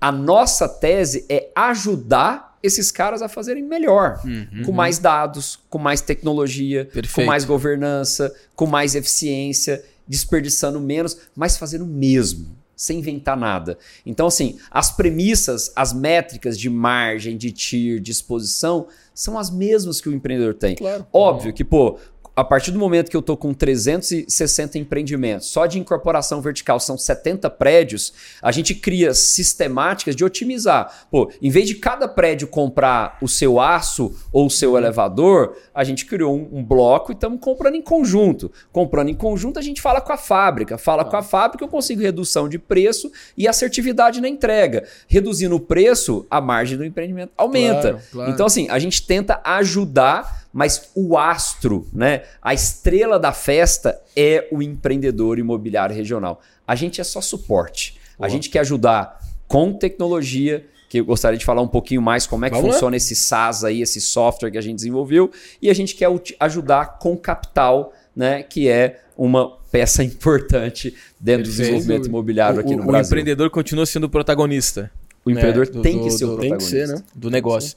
[0.00, 4.62] A nossa tese é ajudar esses caras a fazerem melhor, uhum.
[4.64, 7.14] com mais dados, com mais tecnologia, Perfeito.
[7.14, 13.76] com mais governança, com mais eficiência, desperdiçando menos, mas fazendo o mesmo sem inventar nada.
[14.06, 20.00] Então, assim, as premissas, as métricas de margem, de TIR, de exposição, são as mesmas
[20.00, 20.76] que o empreendedor tem.
[20.76, 21.06] Claro.
[21.12, 21.98] Óbvio que, pô,
[22.34, 26.96] a partir do momento que eu estou com 360 empreendimentos, só de incorporação vertical são
[26.96, 31.06] 70 prédios, a gente cria sistemáticas de otimizar.
[31.10, 35.84] Pô, em vez de cada prédio comprar o seu aço ou o seu elevador, a
[35.84, 38.50] gente criou um, um bloco e estamos comprando em conjunto.
[38.72, 40.78] Comprando em conjunto, a gente fala com a fábrica.
[40.78, 41.04] Fala ah.
[41.04, 44.84] com a fábrica, eu consigo redução de preço e assertividade na entrega.
[45.06, 47.80] Reduzindo o preço, a margem do empreendimento aumenta.
[47.80, 48.30] Claro, claro.
[48.32, 54.48] Então, assim, a gente tenta ajudar mas o astro, né, a estrela da festa é
[54.50, 56.40] o empreendedor imobiliário regional.
[56.66, 57.98] A gente é só suporte.
[58.18, 58.26] Boa.
[58.26, 62.44] A gente quer ajudar com tecnologia, que eu gostaria de falar um pouquinho mais como
[62.44, 62.96] é que Vamos funciona lá?
[62.96, 65.30] esse SaaS aí, esse software que a gente desenvolveu,
[65.62, 66.08] e a gente quer
[66.40, 71.44] ajudar com capital, né, que é uma peça importante dentro Perfeito.
[71.44, 73.04] do desenvolvimento imobiliário o, aqui no o Brasil.
[73.04, 74.90] O empreendedor continua sendo o protagonista.
[75.24, 75.82] O empreendedor né?
[75.82, 76.70] tem do, que ser o protagonista.
[76.70, 77.02] Ser, né?
[77.14, 77.76] Do negócio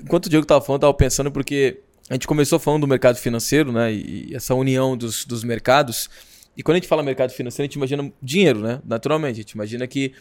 [0.00, 3.16] enquanto o Diego estava falando, eu estava pensando porque a gente começou falando do mercado
[3.16, 3.92] financeiro, né?
[3.92, 6.08] E essa união dos, dos mercados.
[6.56, 8.80] E quando a gente fala mercado financeiro, a gente imagina dinheiro, né?
[8.84, 9.34] Naturalmente.
[9.34, 10.12] A gente imagina que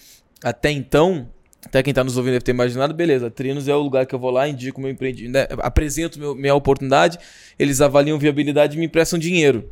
[0.44, 1.30] até então,
[1.66, 4.20] até quem está nos ouvindo deve ter imaginado, beleza, Trinos é o lugar que eu
[4.20, 5.48] vou lá, indico meu empreendimento, né?
[5.60, 7.18] apresento meu, minha oportunidade,
[7.58, 9.70] eles avaliam viabilidade e me emprestam dinheiro.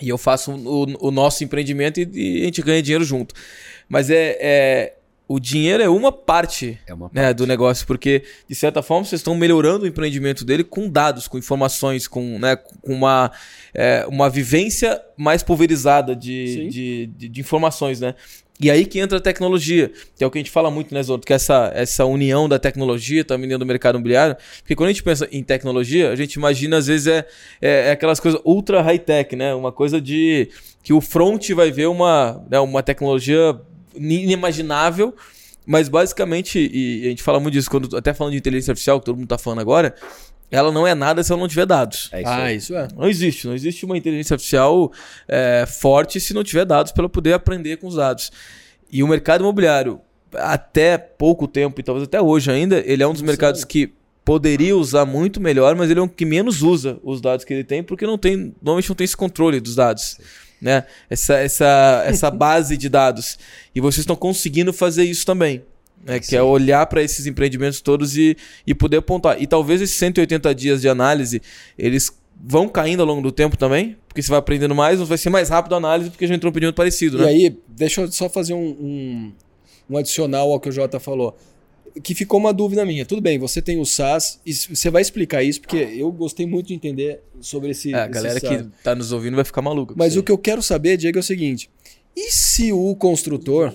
[0.00, 3.34] E eu faço o, o nosso empreendimento e, e, a gente ganha dinheiro junto.
[3.88, 4.94] Mas é, é
[5.28, 7.14] o dinheiro é uma parte, é uma parte.
[7.14, 11.28] Né, do negócio, porque, de certa forma, vocês estão melhorando o empreendimento dele com dados,
[11.28, 13.30] com informações, com, né, com uma,
[13.74, 18.14] é, uma vivência mais pulverizada de, de, de, de, informações, né?
[18.60, 21.02] E aí que entra a tecnologia, que é o que a gente fala muito, né,
[21.02, 21.26] Zoto?
[21.26, 24.34] Que é essa, essa união da tecnologia também dentro do mercado imobiliário.
[24.60, 27.26] Porque quando a gente pensa em tecnologia, a gente imagina, às vezes, é,
[27.60, 29.54] é, é aquelas coisas ultra high-tech, né?
[29.54, 30.48] Uma coisa de
[30.82, 33.60] que o front vai ver uma, né, uma tecnologia
[33.98, 35.14] inimaginável.
[35.66, 39.04] Mas basicamente, e a gente fala muito disso, quando, até falando de inteligência artificial, que
[39.04, 39.94] todo mundo tá falando agora,
[40.50, 42.08] ela não é nada se ela não tiver dados.
[42.10, 42.88] É isso ah, isso é.
[42.96, 43.46] Não existe.
[43.46, 44.90] Não existe uma inteligência artificial
[45.28, 48.32] é, forte se não tiver dados para ela poder aprender com os dados.
[48.90, 50.00] E o mercado imobiliário,
[50.32, 53.92] até pouco tempo, e talvez até hoje ainda, ele é um dos mercados que
[54.24, 57.64] poderia usar muito melhor, mas ele é um que menos usa os dados que ele
[57.64, 60.16] tem, porque não tem, normalmente não tem esse controle dos dados.
[60.16, 60.84] Sim né?
[61.08, 63.38] Essa, essa, essa base de dados.
[63.74, 65.62] E vocês estão conseguindo fazer isso também.
[66.04, 66.20] Né?
[66.20, 69.40] Que é olhar para esses empreendimentos todos e, e poder apontar.
[69.40, 71.42] E talvez esses 180 dias de análise,
[71.76, 75.30] eles vão caindo ao longo do tempo também, porque você vai aprendendo mais, vai ser
[75.30, 77.24] mais rápido a análise, porque já entrou um pedido parecido, né?
[77.24, 79.32] E aí, deixa eu só fazer um, um,
[79.90, 81.36] um adicional ao que o Jota falou
[82.02, 83.04] que ficou uma dúvida minha.
[83.04, 86.68] Tudo bem, você tem o SaaS e você vai explicar isso, porque eu gostei muito
[86.68, 87.92] de entender sobre esse.
[87.92, 89.94] É, a galera que está nos ouvindo vai ficar maluca.
[89.96, 91.70] Mas o que eu quero saber, Diego, é o seguinte:
[92.16, 93.72] e se o construtor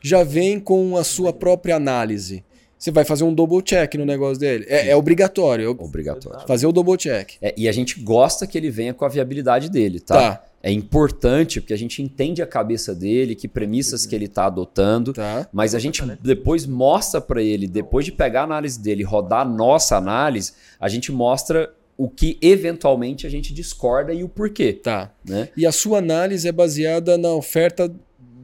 [0.00, 2.44] já vem com a sua própria análise?
[2.82, 4.66] Você vai fazer um double check no negócio dele.
[4.68, 5.70] É, é obrigatório.
[5.70, 6.44] Obrigatório.
[6.48, 7.34] Fazer o double check.
[7.40, 10.16] É, e a gente gosta que ele venha com a viabilidade dele, tá?
[10.16, 14.46] Tá é importante porque a gente entende a cabeça dele, que premissas que ele está
[14.46, 15.48] adotando, tá.
[15.52, 19.48] mas a gente depois mostra para ele, depois de pegar a análise dele, rodar a
[19.48, 24.72] nossa análise, a gente mostra o que eventualmente a gente discorda e o porquê.
[24.72, 25.12] Tá.
[25.24, 25.48] Né?
[25.56, 27.92] E a sua análise é baseada na oferta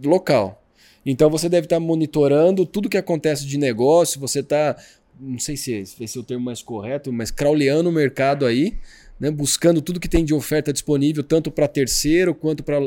[0.04, 0.57] local.
[1.10, 4.76] Então você deve estar tá monitorando tudo que acontece de negócio, você está,
[5.18, 8.78] não sei se esse é o termo mais correto, mas crawleando o mercado aí
[9.18, 12.78] né, buscando tudo que tem de oferta disponível, tanto para terceiro quanto para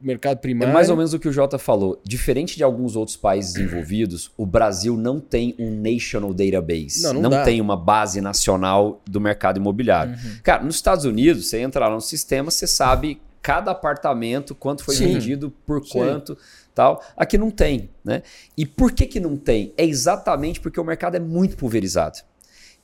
[0.00, 0.70] mercado primário.
[0.70, 2.00] É mais ou menos o que o Jota falou.
[2.04, 7.02] Diferente de alguns outros países envolvidos, o Brasil não tem um national database.
[7.02, 10.12] Não, não, não tem uma base nacional do mercado imobiliário.
[10.12, 10.36] Uhum.
[10.42, 14.94] Cara, nos Estados Unidos, você entra lá no sistema, você sabe cada apartamento, quanto foi
[14.94, 15.14] Sim.
[15.14, 15.90] vendido, por Sim.
[15.90, 16.38] quanto
[16.80, 17.04] tal.
[17.14, 18.22] Aqui não tem, né?
[18.56, 19.74] E por que, que não tem?
[19.76, 22.20] É exatamente porque o mercado é muito pulverizado.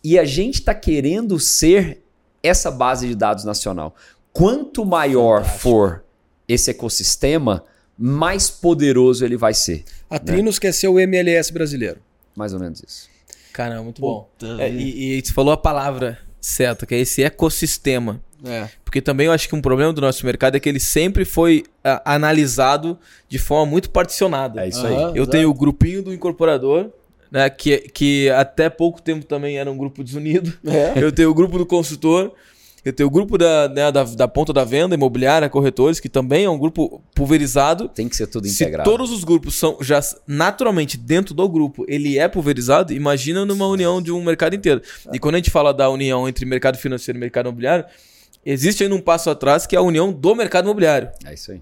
[0.05, 2.03] E a gente está querendo ser
[2.43, 3.97] essa base de dados nacional.
[4.35, 5.63] Quanto maior Fantástico.
[5.63, 6.05] for
[6.47, 7.65] esse ecossistema,
[7.99, 9.83] mais poderoso ele vai ser.
[10.11, 10.21] A né?
[10.21, 11.99] Trinos quer ser o MLS brasileiro.
[12.37, 13.09] Mais ou menos isso.
[13.55, 14.29] Caramba, muito bom.
[14.59, 18.23] É, e, e você falou a palavra certa, que é esse ecossistema.
[18.44, 18.68] É.
[18.85, 21.64] Porque também eu acho que um problema do nosso mercado é que ele sempre foi
[21.85, 24.64] uh, analisado de forma muito particionada.
[24.64, 25.12] É isso aí.
[25.14, 26.90] eu tenho o grupinho do incorporador,
[27.31, 30.53] né, que, que até pouco tempo também era um grupo desunido.
[30.64, 30.92] É.
[31.03, 32.33] Eu tenho o grupo do consultor,
[32.85, 36.44] eu tenho o grupo da, né, da, da, ponta da venda, imobiliária, corretores, que também
[36.44, 37.88] é um grupo pulverizado.
[37.88, 38.88] Tem que ser tudo integrado.
[38.88, 43.66] Se todos os grupos são já naturalmente dentro do grupo, ele é pulverizado, imagina numa
[43.66, 44.81] união de um mercado inteiro.
[45.12, 47.85] E quando a gente fala da união entre mercado financeiro e mercado imobiliário,
[48.47, 51.11] existe ainda um passo atrás que é a união do mercado imobiliário.
[51.25, 51.61] É isso aí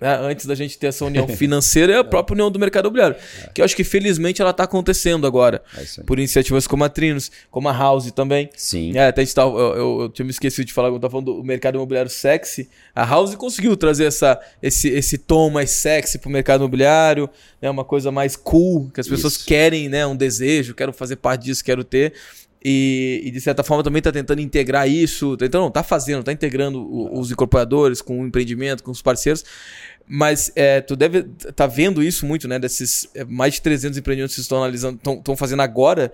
[0.00, 3.16] né, antes da gente ter essa união financeira, é a própria união do mercado imobiliário.
[3.42, 3.50] É.
[3.54, 5.62] Que eu acho que felizmente ela está acontecendo agora.
[5.76, 8.50] É por iniciativas como a Trinos, como a House também.
[8.54, 8.96] Sim.
[8.96, 11.44] É, até tá, eu, eu, eu, tinha me esquecido de falar, quando eu falando do
[11.44, 12.68] mercado imobiliário sexy.
[12.94, 17.28] A House conseguiu trazer essa, esse, esse tom mais sexy para o mercado imobiliário,
[17.60, 19.46] né, uma coisa mais cool, que as pessoas Isso.
[19.46, 22.12] querem, né, um desejo, quero fazer parte disso, quero ter.
[22.68, 25.36] E, e, de certa forma também está tentando integrar isso.
[25.40, 29.44] Então, não, está fazendo, está integrando o, os incorporadores com o empreendimento, com os parceiros.
[30.04, 31.22] Mas é, tu deve
[31.54, 32.58] tá vendo isso muito, né?
[32.58, 36.12] Desses é, mais de 300 empreendimentos que estão analisando, estão fazendo agora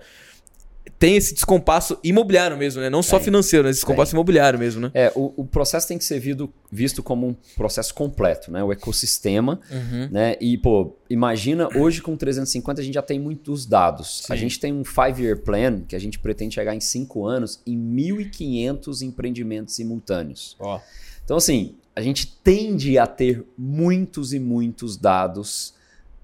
[0.99, 2.89] tem esse descompasso imobiliário mesmo, né?
[2.89, 4.17] Não só tem, financeiro, mas descompasso tem.
[4.17, 4.91] imobiliário mesmo, né?
[4.93, 8.63] É, o, o, processo tem que ser visto, visto como um processo completo, né?
[8.63, 10.09] O ecossistema, uhum.
[10.11, 10.35] né?
[10.39, 14.23] E, pô, imagina, hoje com 350 a gente já tem muitos dados.
[14.25, 14.33] Sim.
[14.33, 17.77] A gente tem um five-year plan que a gente pretende chegar em cinco anos em
[17.77, 20.55] 1.500 empreendimentos simultâneos.
[20.59, 20.79] Oh.
[21.23, 25.73] Então, assim, a gente tende a ter muitos e muitos dados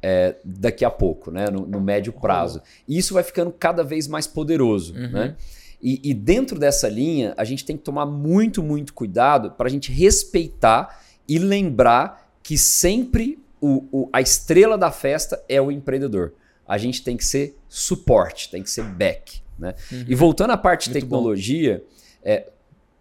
[0.02, 1.50] é, daqui a pouco, né?
[1.50, 2.62] no, no médio prazo.
[2.88, 4.94] E isso vai ficando cada vez mais poderoso.
[4.94, 5.12] Uhum.
[5.12, 5.36] Né?
[5.82, 9.70] E, e, dentro dessa linha, a gente tem que tomar muito, muito cuidado para a
[9.70, 16.34] gente respeitar e lembrar que sempre o, o, a estrela da festa é o empreendedor.
[16.68, 19.42] A gente tem que ser suporte, tem que ser back.
[19.58, 19.74] Né?
[19.92, 20.06] Uhum.
[20.08, 21.84] E voltando à parte de tecnologia,
[22.24, 22.50] é,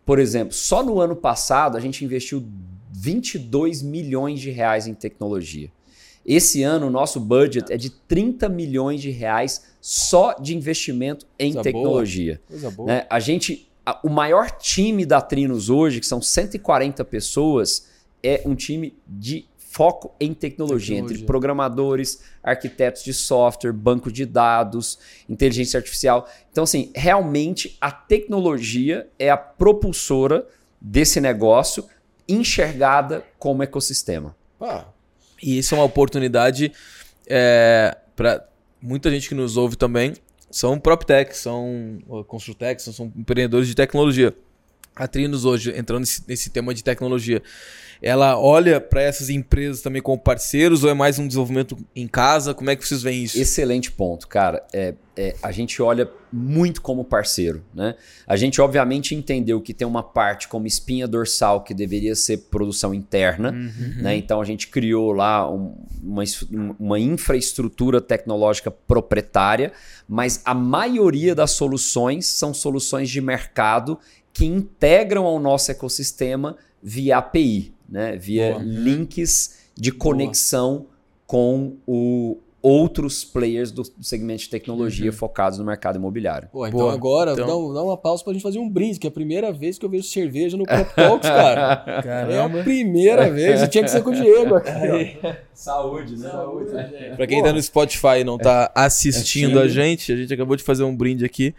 [0.04, 2.46] por exemplo, só no ano passado a gente investiu
[2.90, 5.70] 22 milhões de reais em tecnologia.
[6.28, 11.54] Esse ano, o nosso budget é de 30 milhões de reais só de investimento em
[11.54, 12.34] Coisa tecnologia.
[12.34, 12.48] Boa.
[12.48, 12.86] Coisa boa.
[12.86, 13.06] Né?
[13.08, 17.88] A gente, a, o maior time da Trinos hoje, que são 140 pessoas,
[18.22, 24.26] é um time de foco em tecnologia, tecnologia, entre programadores, arquitetos de software, banco de
[24.26, 26.28] dados, inteligência artificial.
[26.52, 30.46] Então, assim, realmente a tecnologia é a propulsora
[30.78, 31.86] desse negócio
[32.28, 34.36] enxergada como ecossistema.
[34.60, 34.84] Ah,
[35.42, 36.72] e isso é uma oportunidade
[37.26, 38.46] é, para
[38.80, 40.14] muita gente que nos ouve também.
[40.50, 44.34] São PropTech, são Construtech, são, são empreendedores de tecnologia.
[44.96, 47.42] A Trinos hoje, entrando nesse, nesse tema de tecnologia,
[48.00, 52.54] ela olha para essas empresas também como parceiros ou é mais um desenvolvimento em casa?
[52.54, 53.38] Como é que vocês veem isso?
[53.38, 54.64] Excelente ponto, cara.
[54.72, 57.64] É, é, a gente olha muito como parceiro.
[57.74, 57.96] Né?
[58.24, 62.94] A gente, obviamente, entendeu que tem uma parte como espinha dorsal que deveria ser produção
[62.94, 63.50] interna.
[63.50, 64.02] Uhum.
[64.02, 64.16] Né?
[64.16, 66.22] Então, a gente criou lá um, uma,
[66.78, 69.72] uma infraestrutura tecnológica proprietária,
[70.08, 73.98] mas a maioria das soluções são soluções de mercado
[74.32, 78.16] que integram ao nosso ecossistema via API né?
[78.16, 78.62] via Boa.
[78.62, 80.86] links de conexão Boa.
[81.26, 85.16] com o outros players do segmento de tecnologia uhum.
[85.16, 86.48] focados no mercado imobiliário.
[86.50, 86.92] Pô, então Boa.
[86.92, 87.68] agora então...
[87.68, 89.84] Dá, dá, uma pausa pra gente fazer um brinde, que é a primeira vez que
[89.84, 91.76] eu vejo cerveja no Pop Talks, cara.
[92.02, 92.58] Caramba.
[92.58, 95.18] É a primeira vez, e tinha que ser com o Diego aqui.
[95.54, 96.30] Saúde, né?
[96.30, 96.70] Saúde,
[97.16, 97.46] Pra quem Pô.
[97.46, 98.80] tá no Spotify e não tá é.
[98.80, 101.54] assistindo é a gente, a gente acabou de fazer um brinde aqui.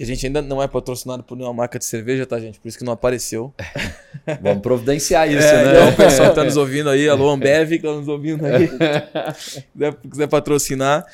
[0.00, 2.60] A gente ainda não é patrocinado por nenhuma marca de cerveja, tá, gente?
[2.60, 3.52] Por isso que não apareceu.
[4.40, 5.70] Vamos providenciar isso, é, né?
[5.72, 8.68] Então, o pessoal que tá nos ouvindo aí, alô Ambev, que tá nos ouvindo aí,
[9.72, 11.04] quiser, quiser patrocinar.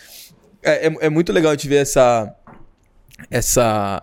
[0.63, 2.35] É, é, é, muito legal a gente ver essa,
[3.31, 4.01] essa,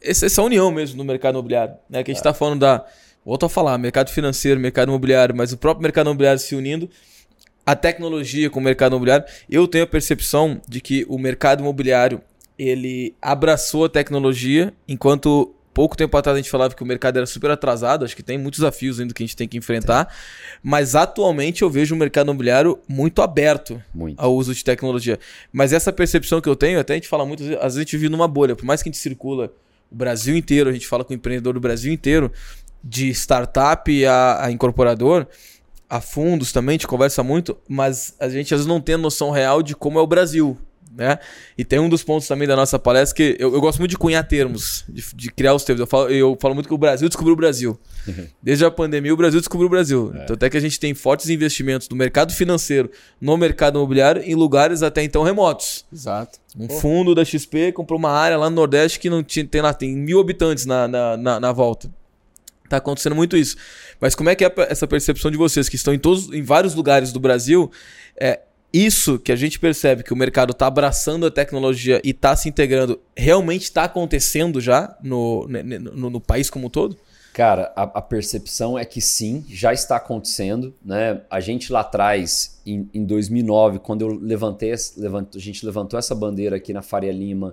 [0.00, 1.74] essa união mesmo no mercado imobiliário.
[1.88, 2.02] Né?
[2.02, 2.84] Que a gente está falando da.
[3.24, 6.90] Volto a falar, mercado financeiro, mercado imobiliário, mas o próprio mercado imobiliário se unindo
[7.64, 12.20] a tecnologia com o mercado imobiliário, eu tenho a percepção de que o mercado imobiliário
[12.68, 17.26] ele abraçou a tecnologia, enquanto pouco tempo atrás a gente falava que o mercado era
[17.26, 20.14] super atrasado, acho que tem muitos desafios ainda que a gente tem que enfrentar, tem.
[20.62, 24.20] mas atualmente eu vejo o mercado imobiliário muito aberto muito.
[24.20, 25.18] ao uso de tecnologia.
[25.52, 27.96] Mas essa percepção que eu tenho, até a gente fala muito, às vezes a gente
[27.96, 29.52] vive numa bolha, por mais que a gente circula
[29.90, 32.30] o Brasil inteiro, a gente fala com o empreendedor do Brasil inteiro,
[32.84, 35.26] de startup a, a incorporador,
[35.88, 39.30] a fundos também, a gente conversa muito, mas a gente às vezes não tem noção
[39.30, 40.58] real de como é o Brasil
[40.94, 41.18] né?
[41.56, 43.98] E tem um dos pontos também da nossa palestra que eu, eu gosto muito de
[43.98, 45.80] cunhar termos, de, de, criar os termos.
[45.80, 47.78] Eu falo, eu falo muito que o Brasil descobriu o Brasil.
[48.42, 50.12] Desde a pandemia, o Brasil descobriu o Brasil.
[50.14, 50.24] É.
[50.24, 52.90] Então, até que a gente tem fortes investimentos no mercado financeiro,
[53.20, 55.84] no mercado imobiliário, em lugares até então remotos.
[55.92, 56.38] Exato.
[56.58, 56.74] Um Pô.
[56.74, 59.96] fundo da XP comprou uma área lá no Nordeste que não tinha, tem lá, tem
[59.96, 61.90] mil habitantes na, na, na, na volta.
[62.68, 63.56] Tá acontecendo muito isso.
[64.00, 66.74] Mas como é que é essa percepção de vocês que estão em todos, em vários
[66.74, 67.70] lugares do Brasil?
[68.18, 68.40] É,
[68.72, 72.48] isso que a gente percebe que o mercado está abraçando a tecnologia e está se
[72.48, 76.96] integrando, realmente está acontecendo já no, no, no, país como um todo?
[77.34, 80.74] Cara, a, a, percepção é que sim, já está acontecendo.
[80.84, 81.20] Né?
[81.30, 86.14] A gente lá atrás, em, em 2009, quando eu levantei, levant, a gente levantou essa
[86.14, 87.52] bandeira aqui na Faria Lima,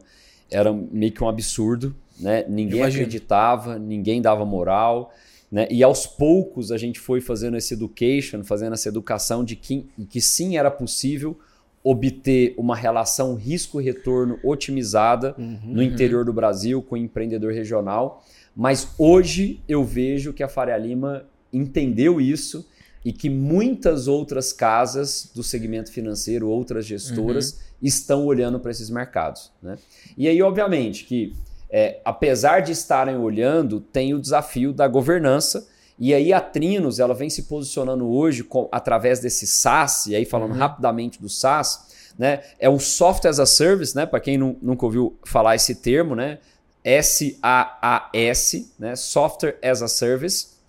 [0.49, 1.95] era meio que um absurdo.
[2.20, 2.45] Né?
[2.47, 5.13] Ninguém acreditava, ninguém dava moral.
[5.51, 5.67] Né?
[5.69, 10.21] E aos poucos a gente foi fazendo esse education, fazendo essa educação de que, que
[10.21, 11.37] sim era possível
[11.83, 18.23] obter uma relação risco-retorno otimizada uhum, no interior do Brasil com o empreendedor regional.
[18.55, 22.67] Mas hoje eu vejo que a Faria Lima entendeu isso
[23.03, 27.59] e que muitas outras casas do segmento financeiro, outras gestoras, uhum.
[27.81, 29.51] estão olhando para esses mercados.
[29.63, 29.77] Né?
[30.17, 31.33] E aí, obviamente, que
[31.70, 35.67] é, apesar de estarem olhando, tem o desafio da governança.
[35.99, 40.26] E aí a Trinos ela vem se posicionando hoje com, através desse SaaS, e aí
[40.26, 40.57] falando uhum.
[40.57, 42.41] rapidamente do SaaS, né?
[42.59, 44.05] É um software as a service, né?
[44.05, 46.39] Para quem não, nunca ouviu falar esse termo, né?
[46.84, 48.95] S-A-A-S, né?
[48.95, 50.59] Software as a Service.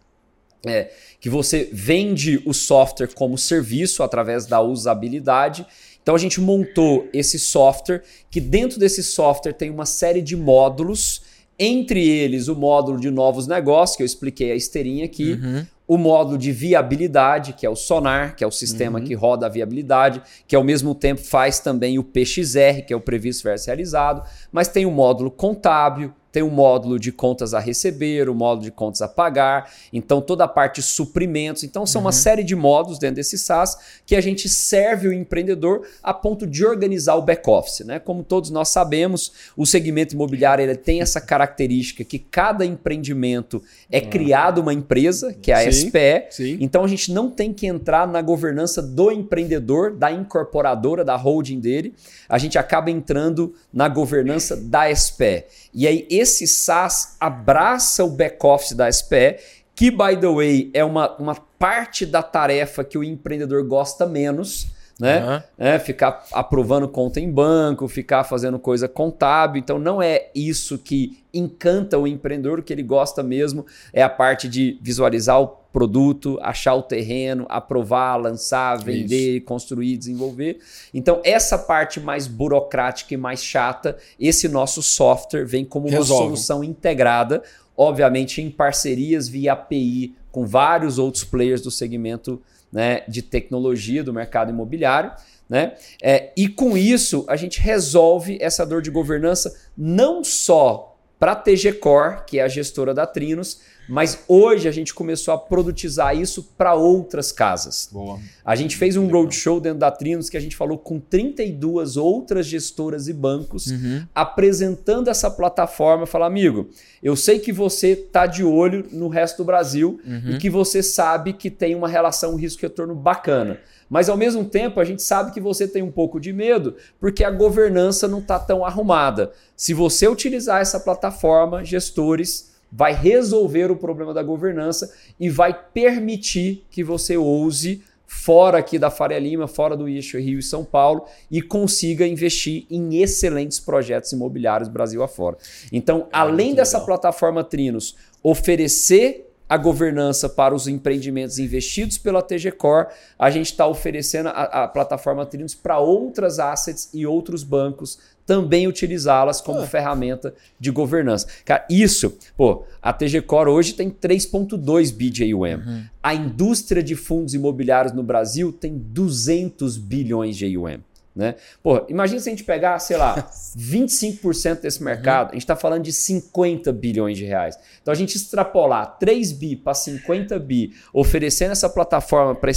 [0.66, 5.66] É, que você vende o software como serviço através da usabilidade
[6.02, 11.22] então a gente montou esse software, que dentro desse software tem uma série de módulos,
[11.58, 15.66] entre eles o módulo de novos negócios, que eu expliquei a esteirinha aqui, uhum.
[15.86, 19.04] o módulo de viabilidade, que é o Sonar, que é o sistema uhum.
[19.04, 23.00] que roda a viabilidade, que ao mesmo tempo faz também o PXR, que é o
[23.00, 28.28] previsto versus realizado, mas tem o módulo contábil, tem o módulo de contas a receber,
[28.28, 31.64] o módulo de contas a pagar, então toda a parte de suprimentos.
[31.64, 32.06] Então são uhum.
[32.06, 33.76] uma série de módulos dentro desse SaaS
[34.06, 37.80] que a gente serve o empreendedor a ponto de organizar o back-office.
[37.80, 37.98] Né?
[37.98, 43.98] Como todos nós sabemos, o segmento imobiliário ele tem essa característica que cada empreendimento é
[43.98, 44.10] uhum.
[44.10, 46.26] criado uma empresa, que é a sim, SPE.
[46.30, 46.58] Sim.
[46.60, 51.58] Então a gente não tem que entrar na governança do empreendedor, da incorporadora, da holding
[51.58, 51.94] dele.
[52.28, 55.44] A gente acaba entrando na governança da SPE.
[55.72, 59.38] E aí esse SaaS abraça o back-office da SPE,
[59.74, 64.68] que, by the way, é uma, uma parte da tarefa que o empreendedor gosta menos.
[64.98, 65.24] Né?
[65.24, 65.42] Uhum.
[65.56, 69.58] É, ficar aprovando conta em banco, ficar fazendo coisa contábil.
[69.58, 73.64] Então, não é isso que encanta o empreendedor, o que ele gosta mesmo
[73.94, 79.46] é a parte de visualizar o produto, achar o terreno, aprovar, lançar, vender, Isso.
[79.46, 80.58] construir, desenvolver.
[80.92, 86.24] Então, essa parte mais burocrática e mais chata, esse nosso software vem como uma Resolve.
[86.24, 87.42] solução integrada,
[87.76, 92.40] obviamente em parcerias via API com vários outros players do segmento
[92.72, 95.12] né, de tecnologia do mercado imobiliário.
[95.48, 95.74] Né?
[96.00, 101.36] É, e com isso, a gente resolve essa dor de governança não só para a
[101.36, 103.60] TG Core, que é a gestora da Trinos,
[103.90, 107.88] mas hoje a gente começou a produtizar isso para outras casas.
[107.90, 108.20] Boa.
[108.44, 112.46] A gente fez um roadshow dentro da Trinos que a gente falou com 32 outras
[112.46, 114.06] gestoras e bancos, uhum.
[114.14, 116.06] apresentando essa plataforma.
[116.06, 116.70] Falar, amigo,
[117.02, 120.30] eu sei que você está de olho no resto do Brasil uhum.
[120.30, 123.58] e que você sabe que tem uma relação risco-retorno bacana.
[123.88, 127.24] Mas ao mesmo tempo, a gente sabe que você tem um pouco de medo porque
[127.24, 129.32] a governança não está tão arrumada.
[129.56, 136.64] Se você utilizar essa plataforma, gestores vai resolver o problema da governança e vai permitir
[136.70, 141.04] que você ouse fora aqui da Faria Lima, fora do Eixo Rio e São Paulo
[141.30, 145.36] e consiga investir em excelentes projetos imobiliários Brasil afora.
[145.70, 146.86] Então, é além dessa legal.
[146.86, 152.86] plataforma Trinos oferecer a governança para os empreendimentos investidos pela TG Core,
[153.18, 157.98] a gente está oferecendo a, a, plataforma Trinos para outras assets e outros bancos
[158.30, 159.66] também utilizá-las como ah.
[159.66, 161.26] ferramenta de governança.
[161.44, 165.56] Cara, isso, pô, a TG Core hoje tem 3.2 bi de AUM.
[165.56, 165.82] Uhum.
[166.00, 170.78] A indústria de fundos imobiliários no Brasil tem 200 bilhões de AUM.
[171.20, 171.34] Né?
[171.62, 175.32] Pô, imagina se a gente pegar, sei lá, 25% desse mercado, uhum.
[175.32, 177.58] a gente está falando de 50 bilhões de reais.
[177.82, 182.50] Então a gente extrapolar 3 bi para 50 bi, oferecendo essa plataforma para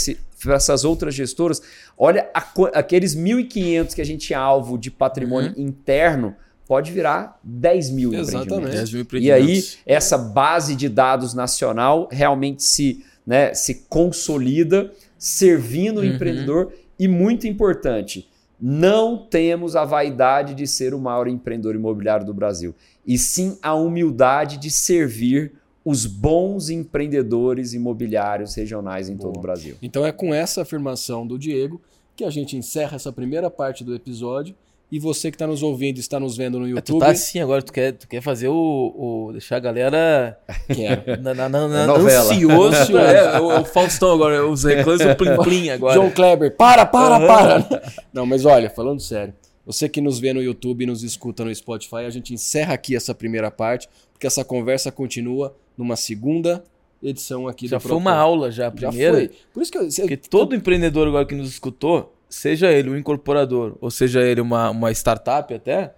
[0.55, 1.61] essas outras gestoras,
[1.97, 2.39] olha a,
[2.73, 5.61] aqueles 1.500 que a gente tinha alvo de patrimônio uhum.
[5.61, 6.33] interno,
[6.65, 8.71] pode virar 10 mil Exatamente.
[8.71, 9.45] 10 mil empreendimentos.
[9.45, 16.13] E aí, essa base de dados nacional realmente se, né, se consolida, servindo o uhum.
[16.13, 16.71] empreendedor.
[16.97, 18.29] E muito importante,
[18.65, 22.73] não temos a vaidade de ser o maior empreendedor imobiliário do Brasil,
[23.05, 25.51] e sim a humildade de servir
[25.83, 29.75] os bons empreendedores imobiliários regionais em todo o Brasil.
[29.81, 31.81] Então é com essa afirmação do Diego
[32.15, 34.55] que a gente encerra essa primeira parte do episódio.
[34.93, 36.97] E você que está nos ouvindo, está nos vendo no YouTube.
[36.97, 40.39] É, tu tá assim agora, tu quer, tu quer fazer o, o deixar a galera
[40.67, 41.01] Quero.
[41.19, 42.95] Na, na, na, na ansioso.
[43.01, 45.95] é, o, o, Faustão agora, os reclames o Plim Plim agora.
[45.95, 47.25] João Kleber, para, para, uhum.
[47.25, 47.91] para.
[48.13, 49.33] Não, mas olha, falando sério,
[49.65, 52.95] você que nos vê no YouTube e nos escuta no Spotify, a gente encerra aqui
[52.95, 56.63] essa primeira parte, porque essa conversa continua numa segunda
[57.01, 59.21] edição aqui já do Já foi uma aula já, a primeira.
[59.21, 59.37] Já foi.
[59.51, 63.77] Por isso que eu, Porque todo empreendedor agora que nos escutou, seja ele um incorporador,
[63.79, 65.93] ou seja ele uma, uma startup até,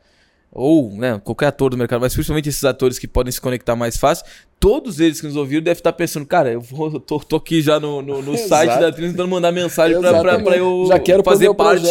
[0.51, 3.97] ou né, qualquer ator do mercado, mas principalmente esses atores que podem se conectar mais
[3.97, 4.25] fácil,
[4.59, 7.79] todos eles que nos ouviram devem estar pensando, cara, eu vou, tô, tô aqui já
[7.79, 11.87] no, no, no site da Trilha tentando mandar mensagem para eu já quero fazer parte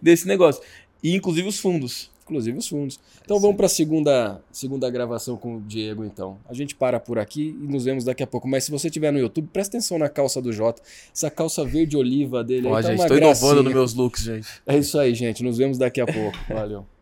[0.00, 0.62] desse negócio.
[1.02, 3.00] E inclusive os fundos inclusive os fundos.
[3.24, 6.38] Então vamos para a segunda, segunda gravação com o Diego, então.
[6.48, 8.46] A gente para por aqui e nos vemos daqui a pouco.
[8.46, 10.82] Mas se você estiver no YouTube, presta atenção na calça do Jota.
[11.14, 12.68] Essa calça verde oliva dele.
[12.68, 13.18] Ó, aí, tá gente, gracinha.
[13.18, 14.48] inovando nos meus looks, gente.
[14.66, 15.42] É isso aí, gente.
[15.42, 16.38] Nos vemos daqui a pouco.
[16.48, 16.86] Valeu.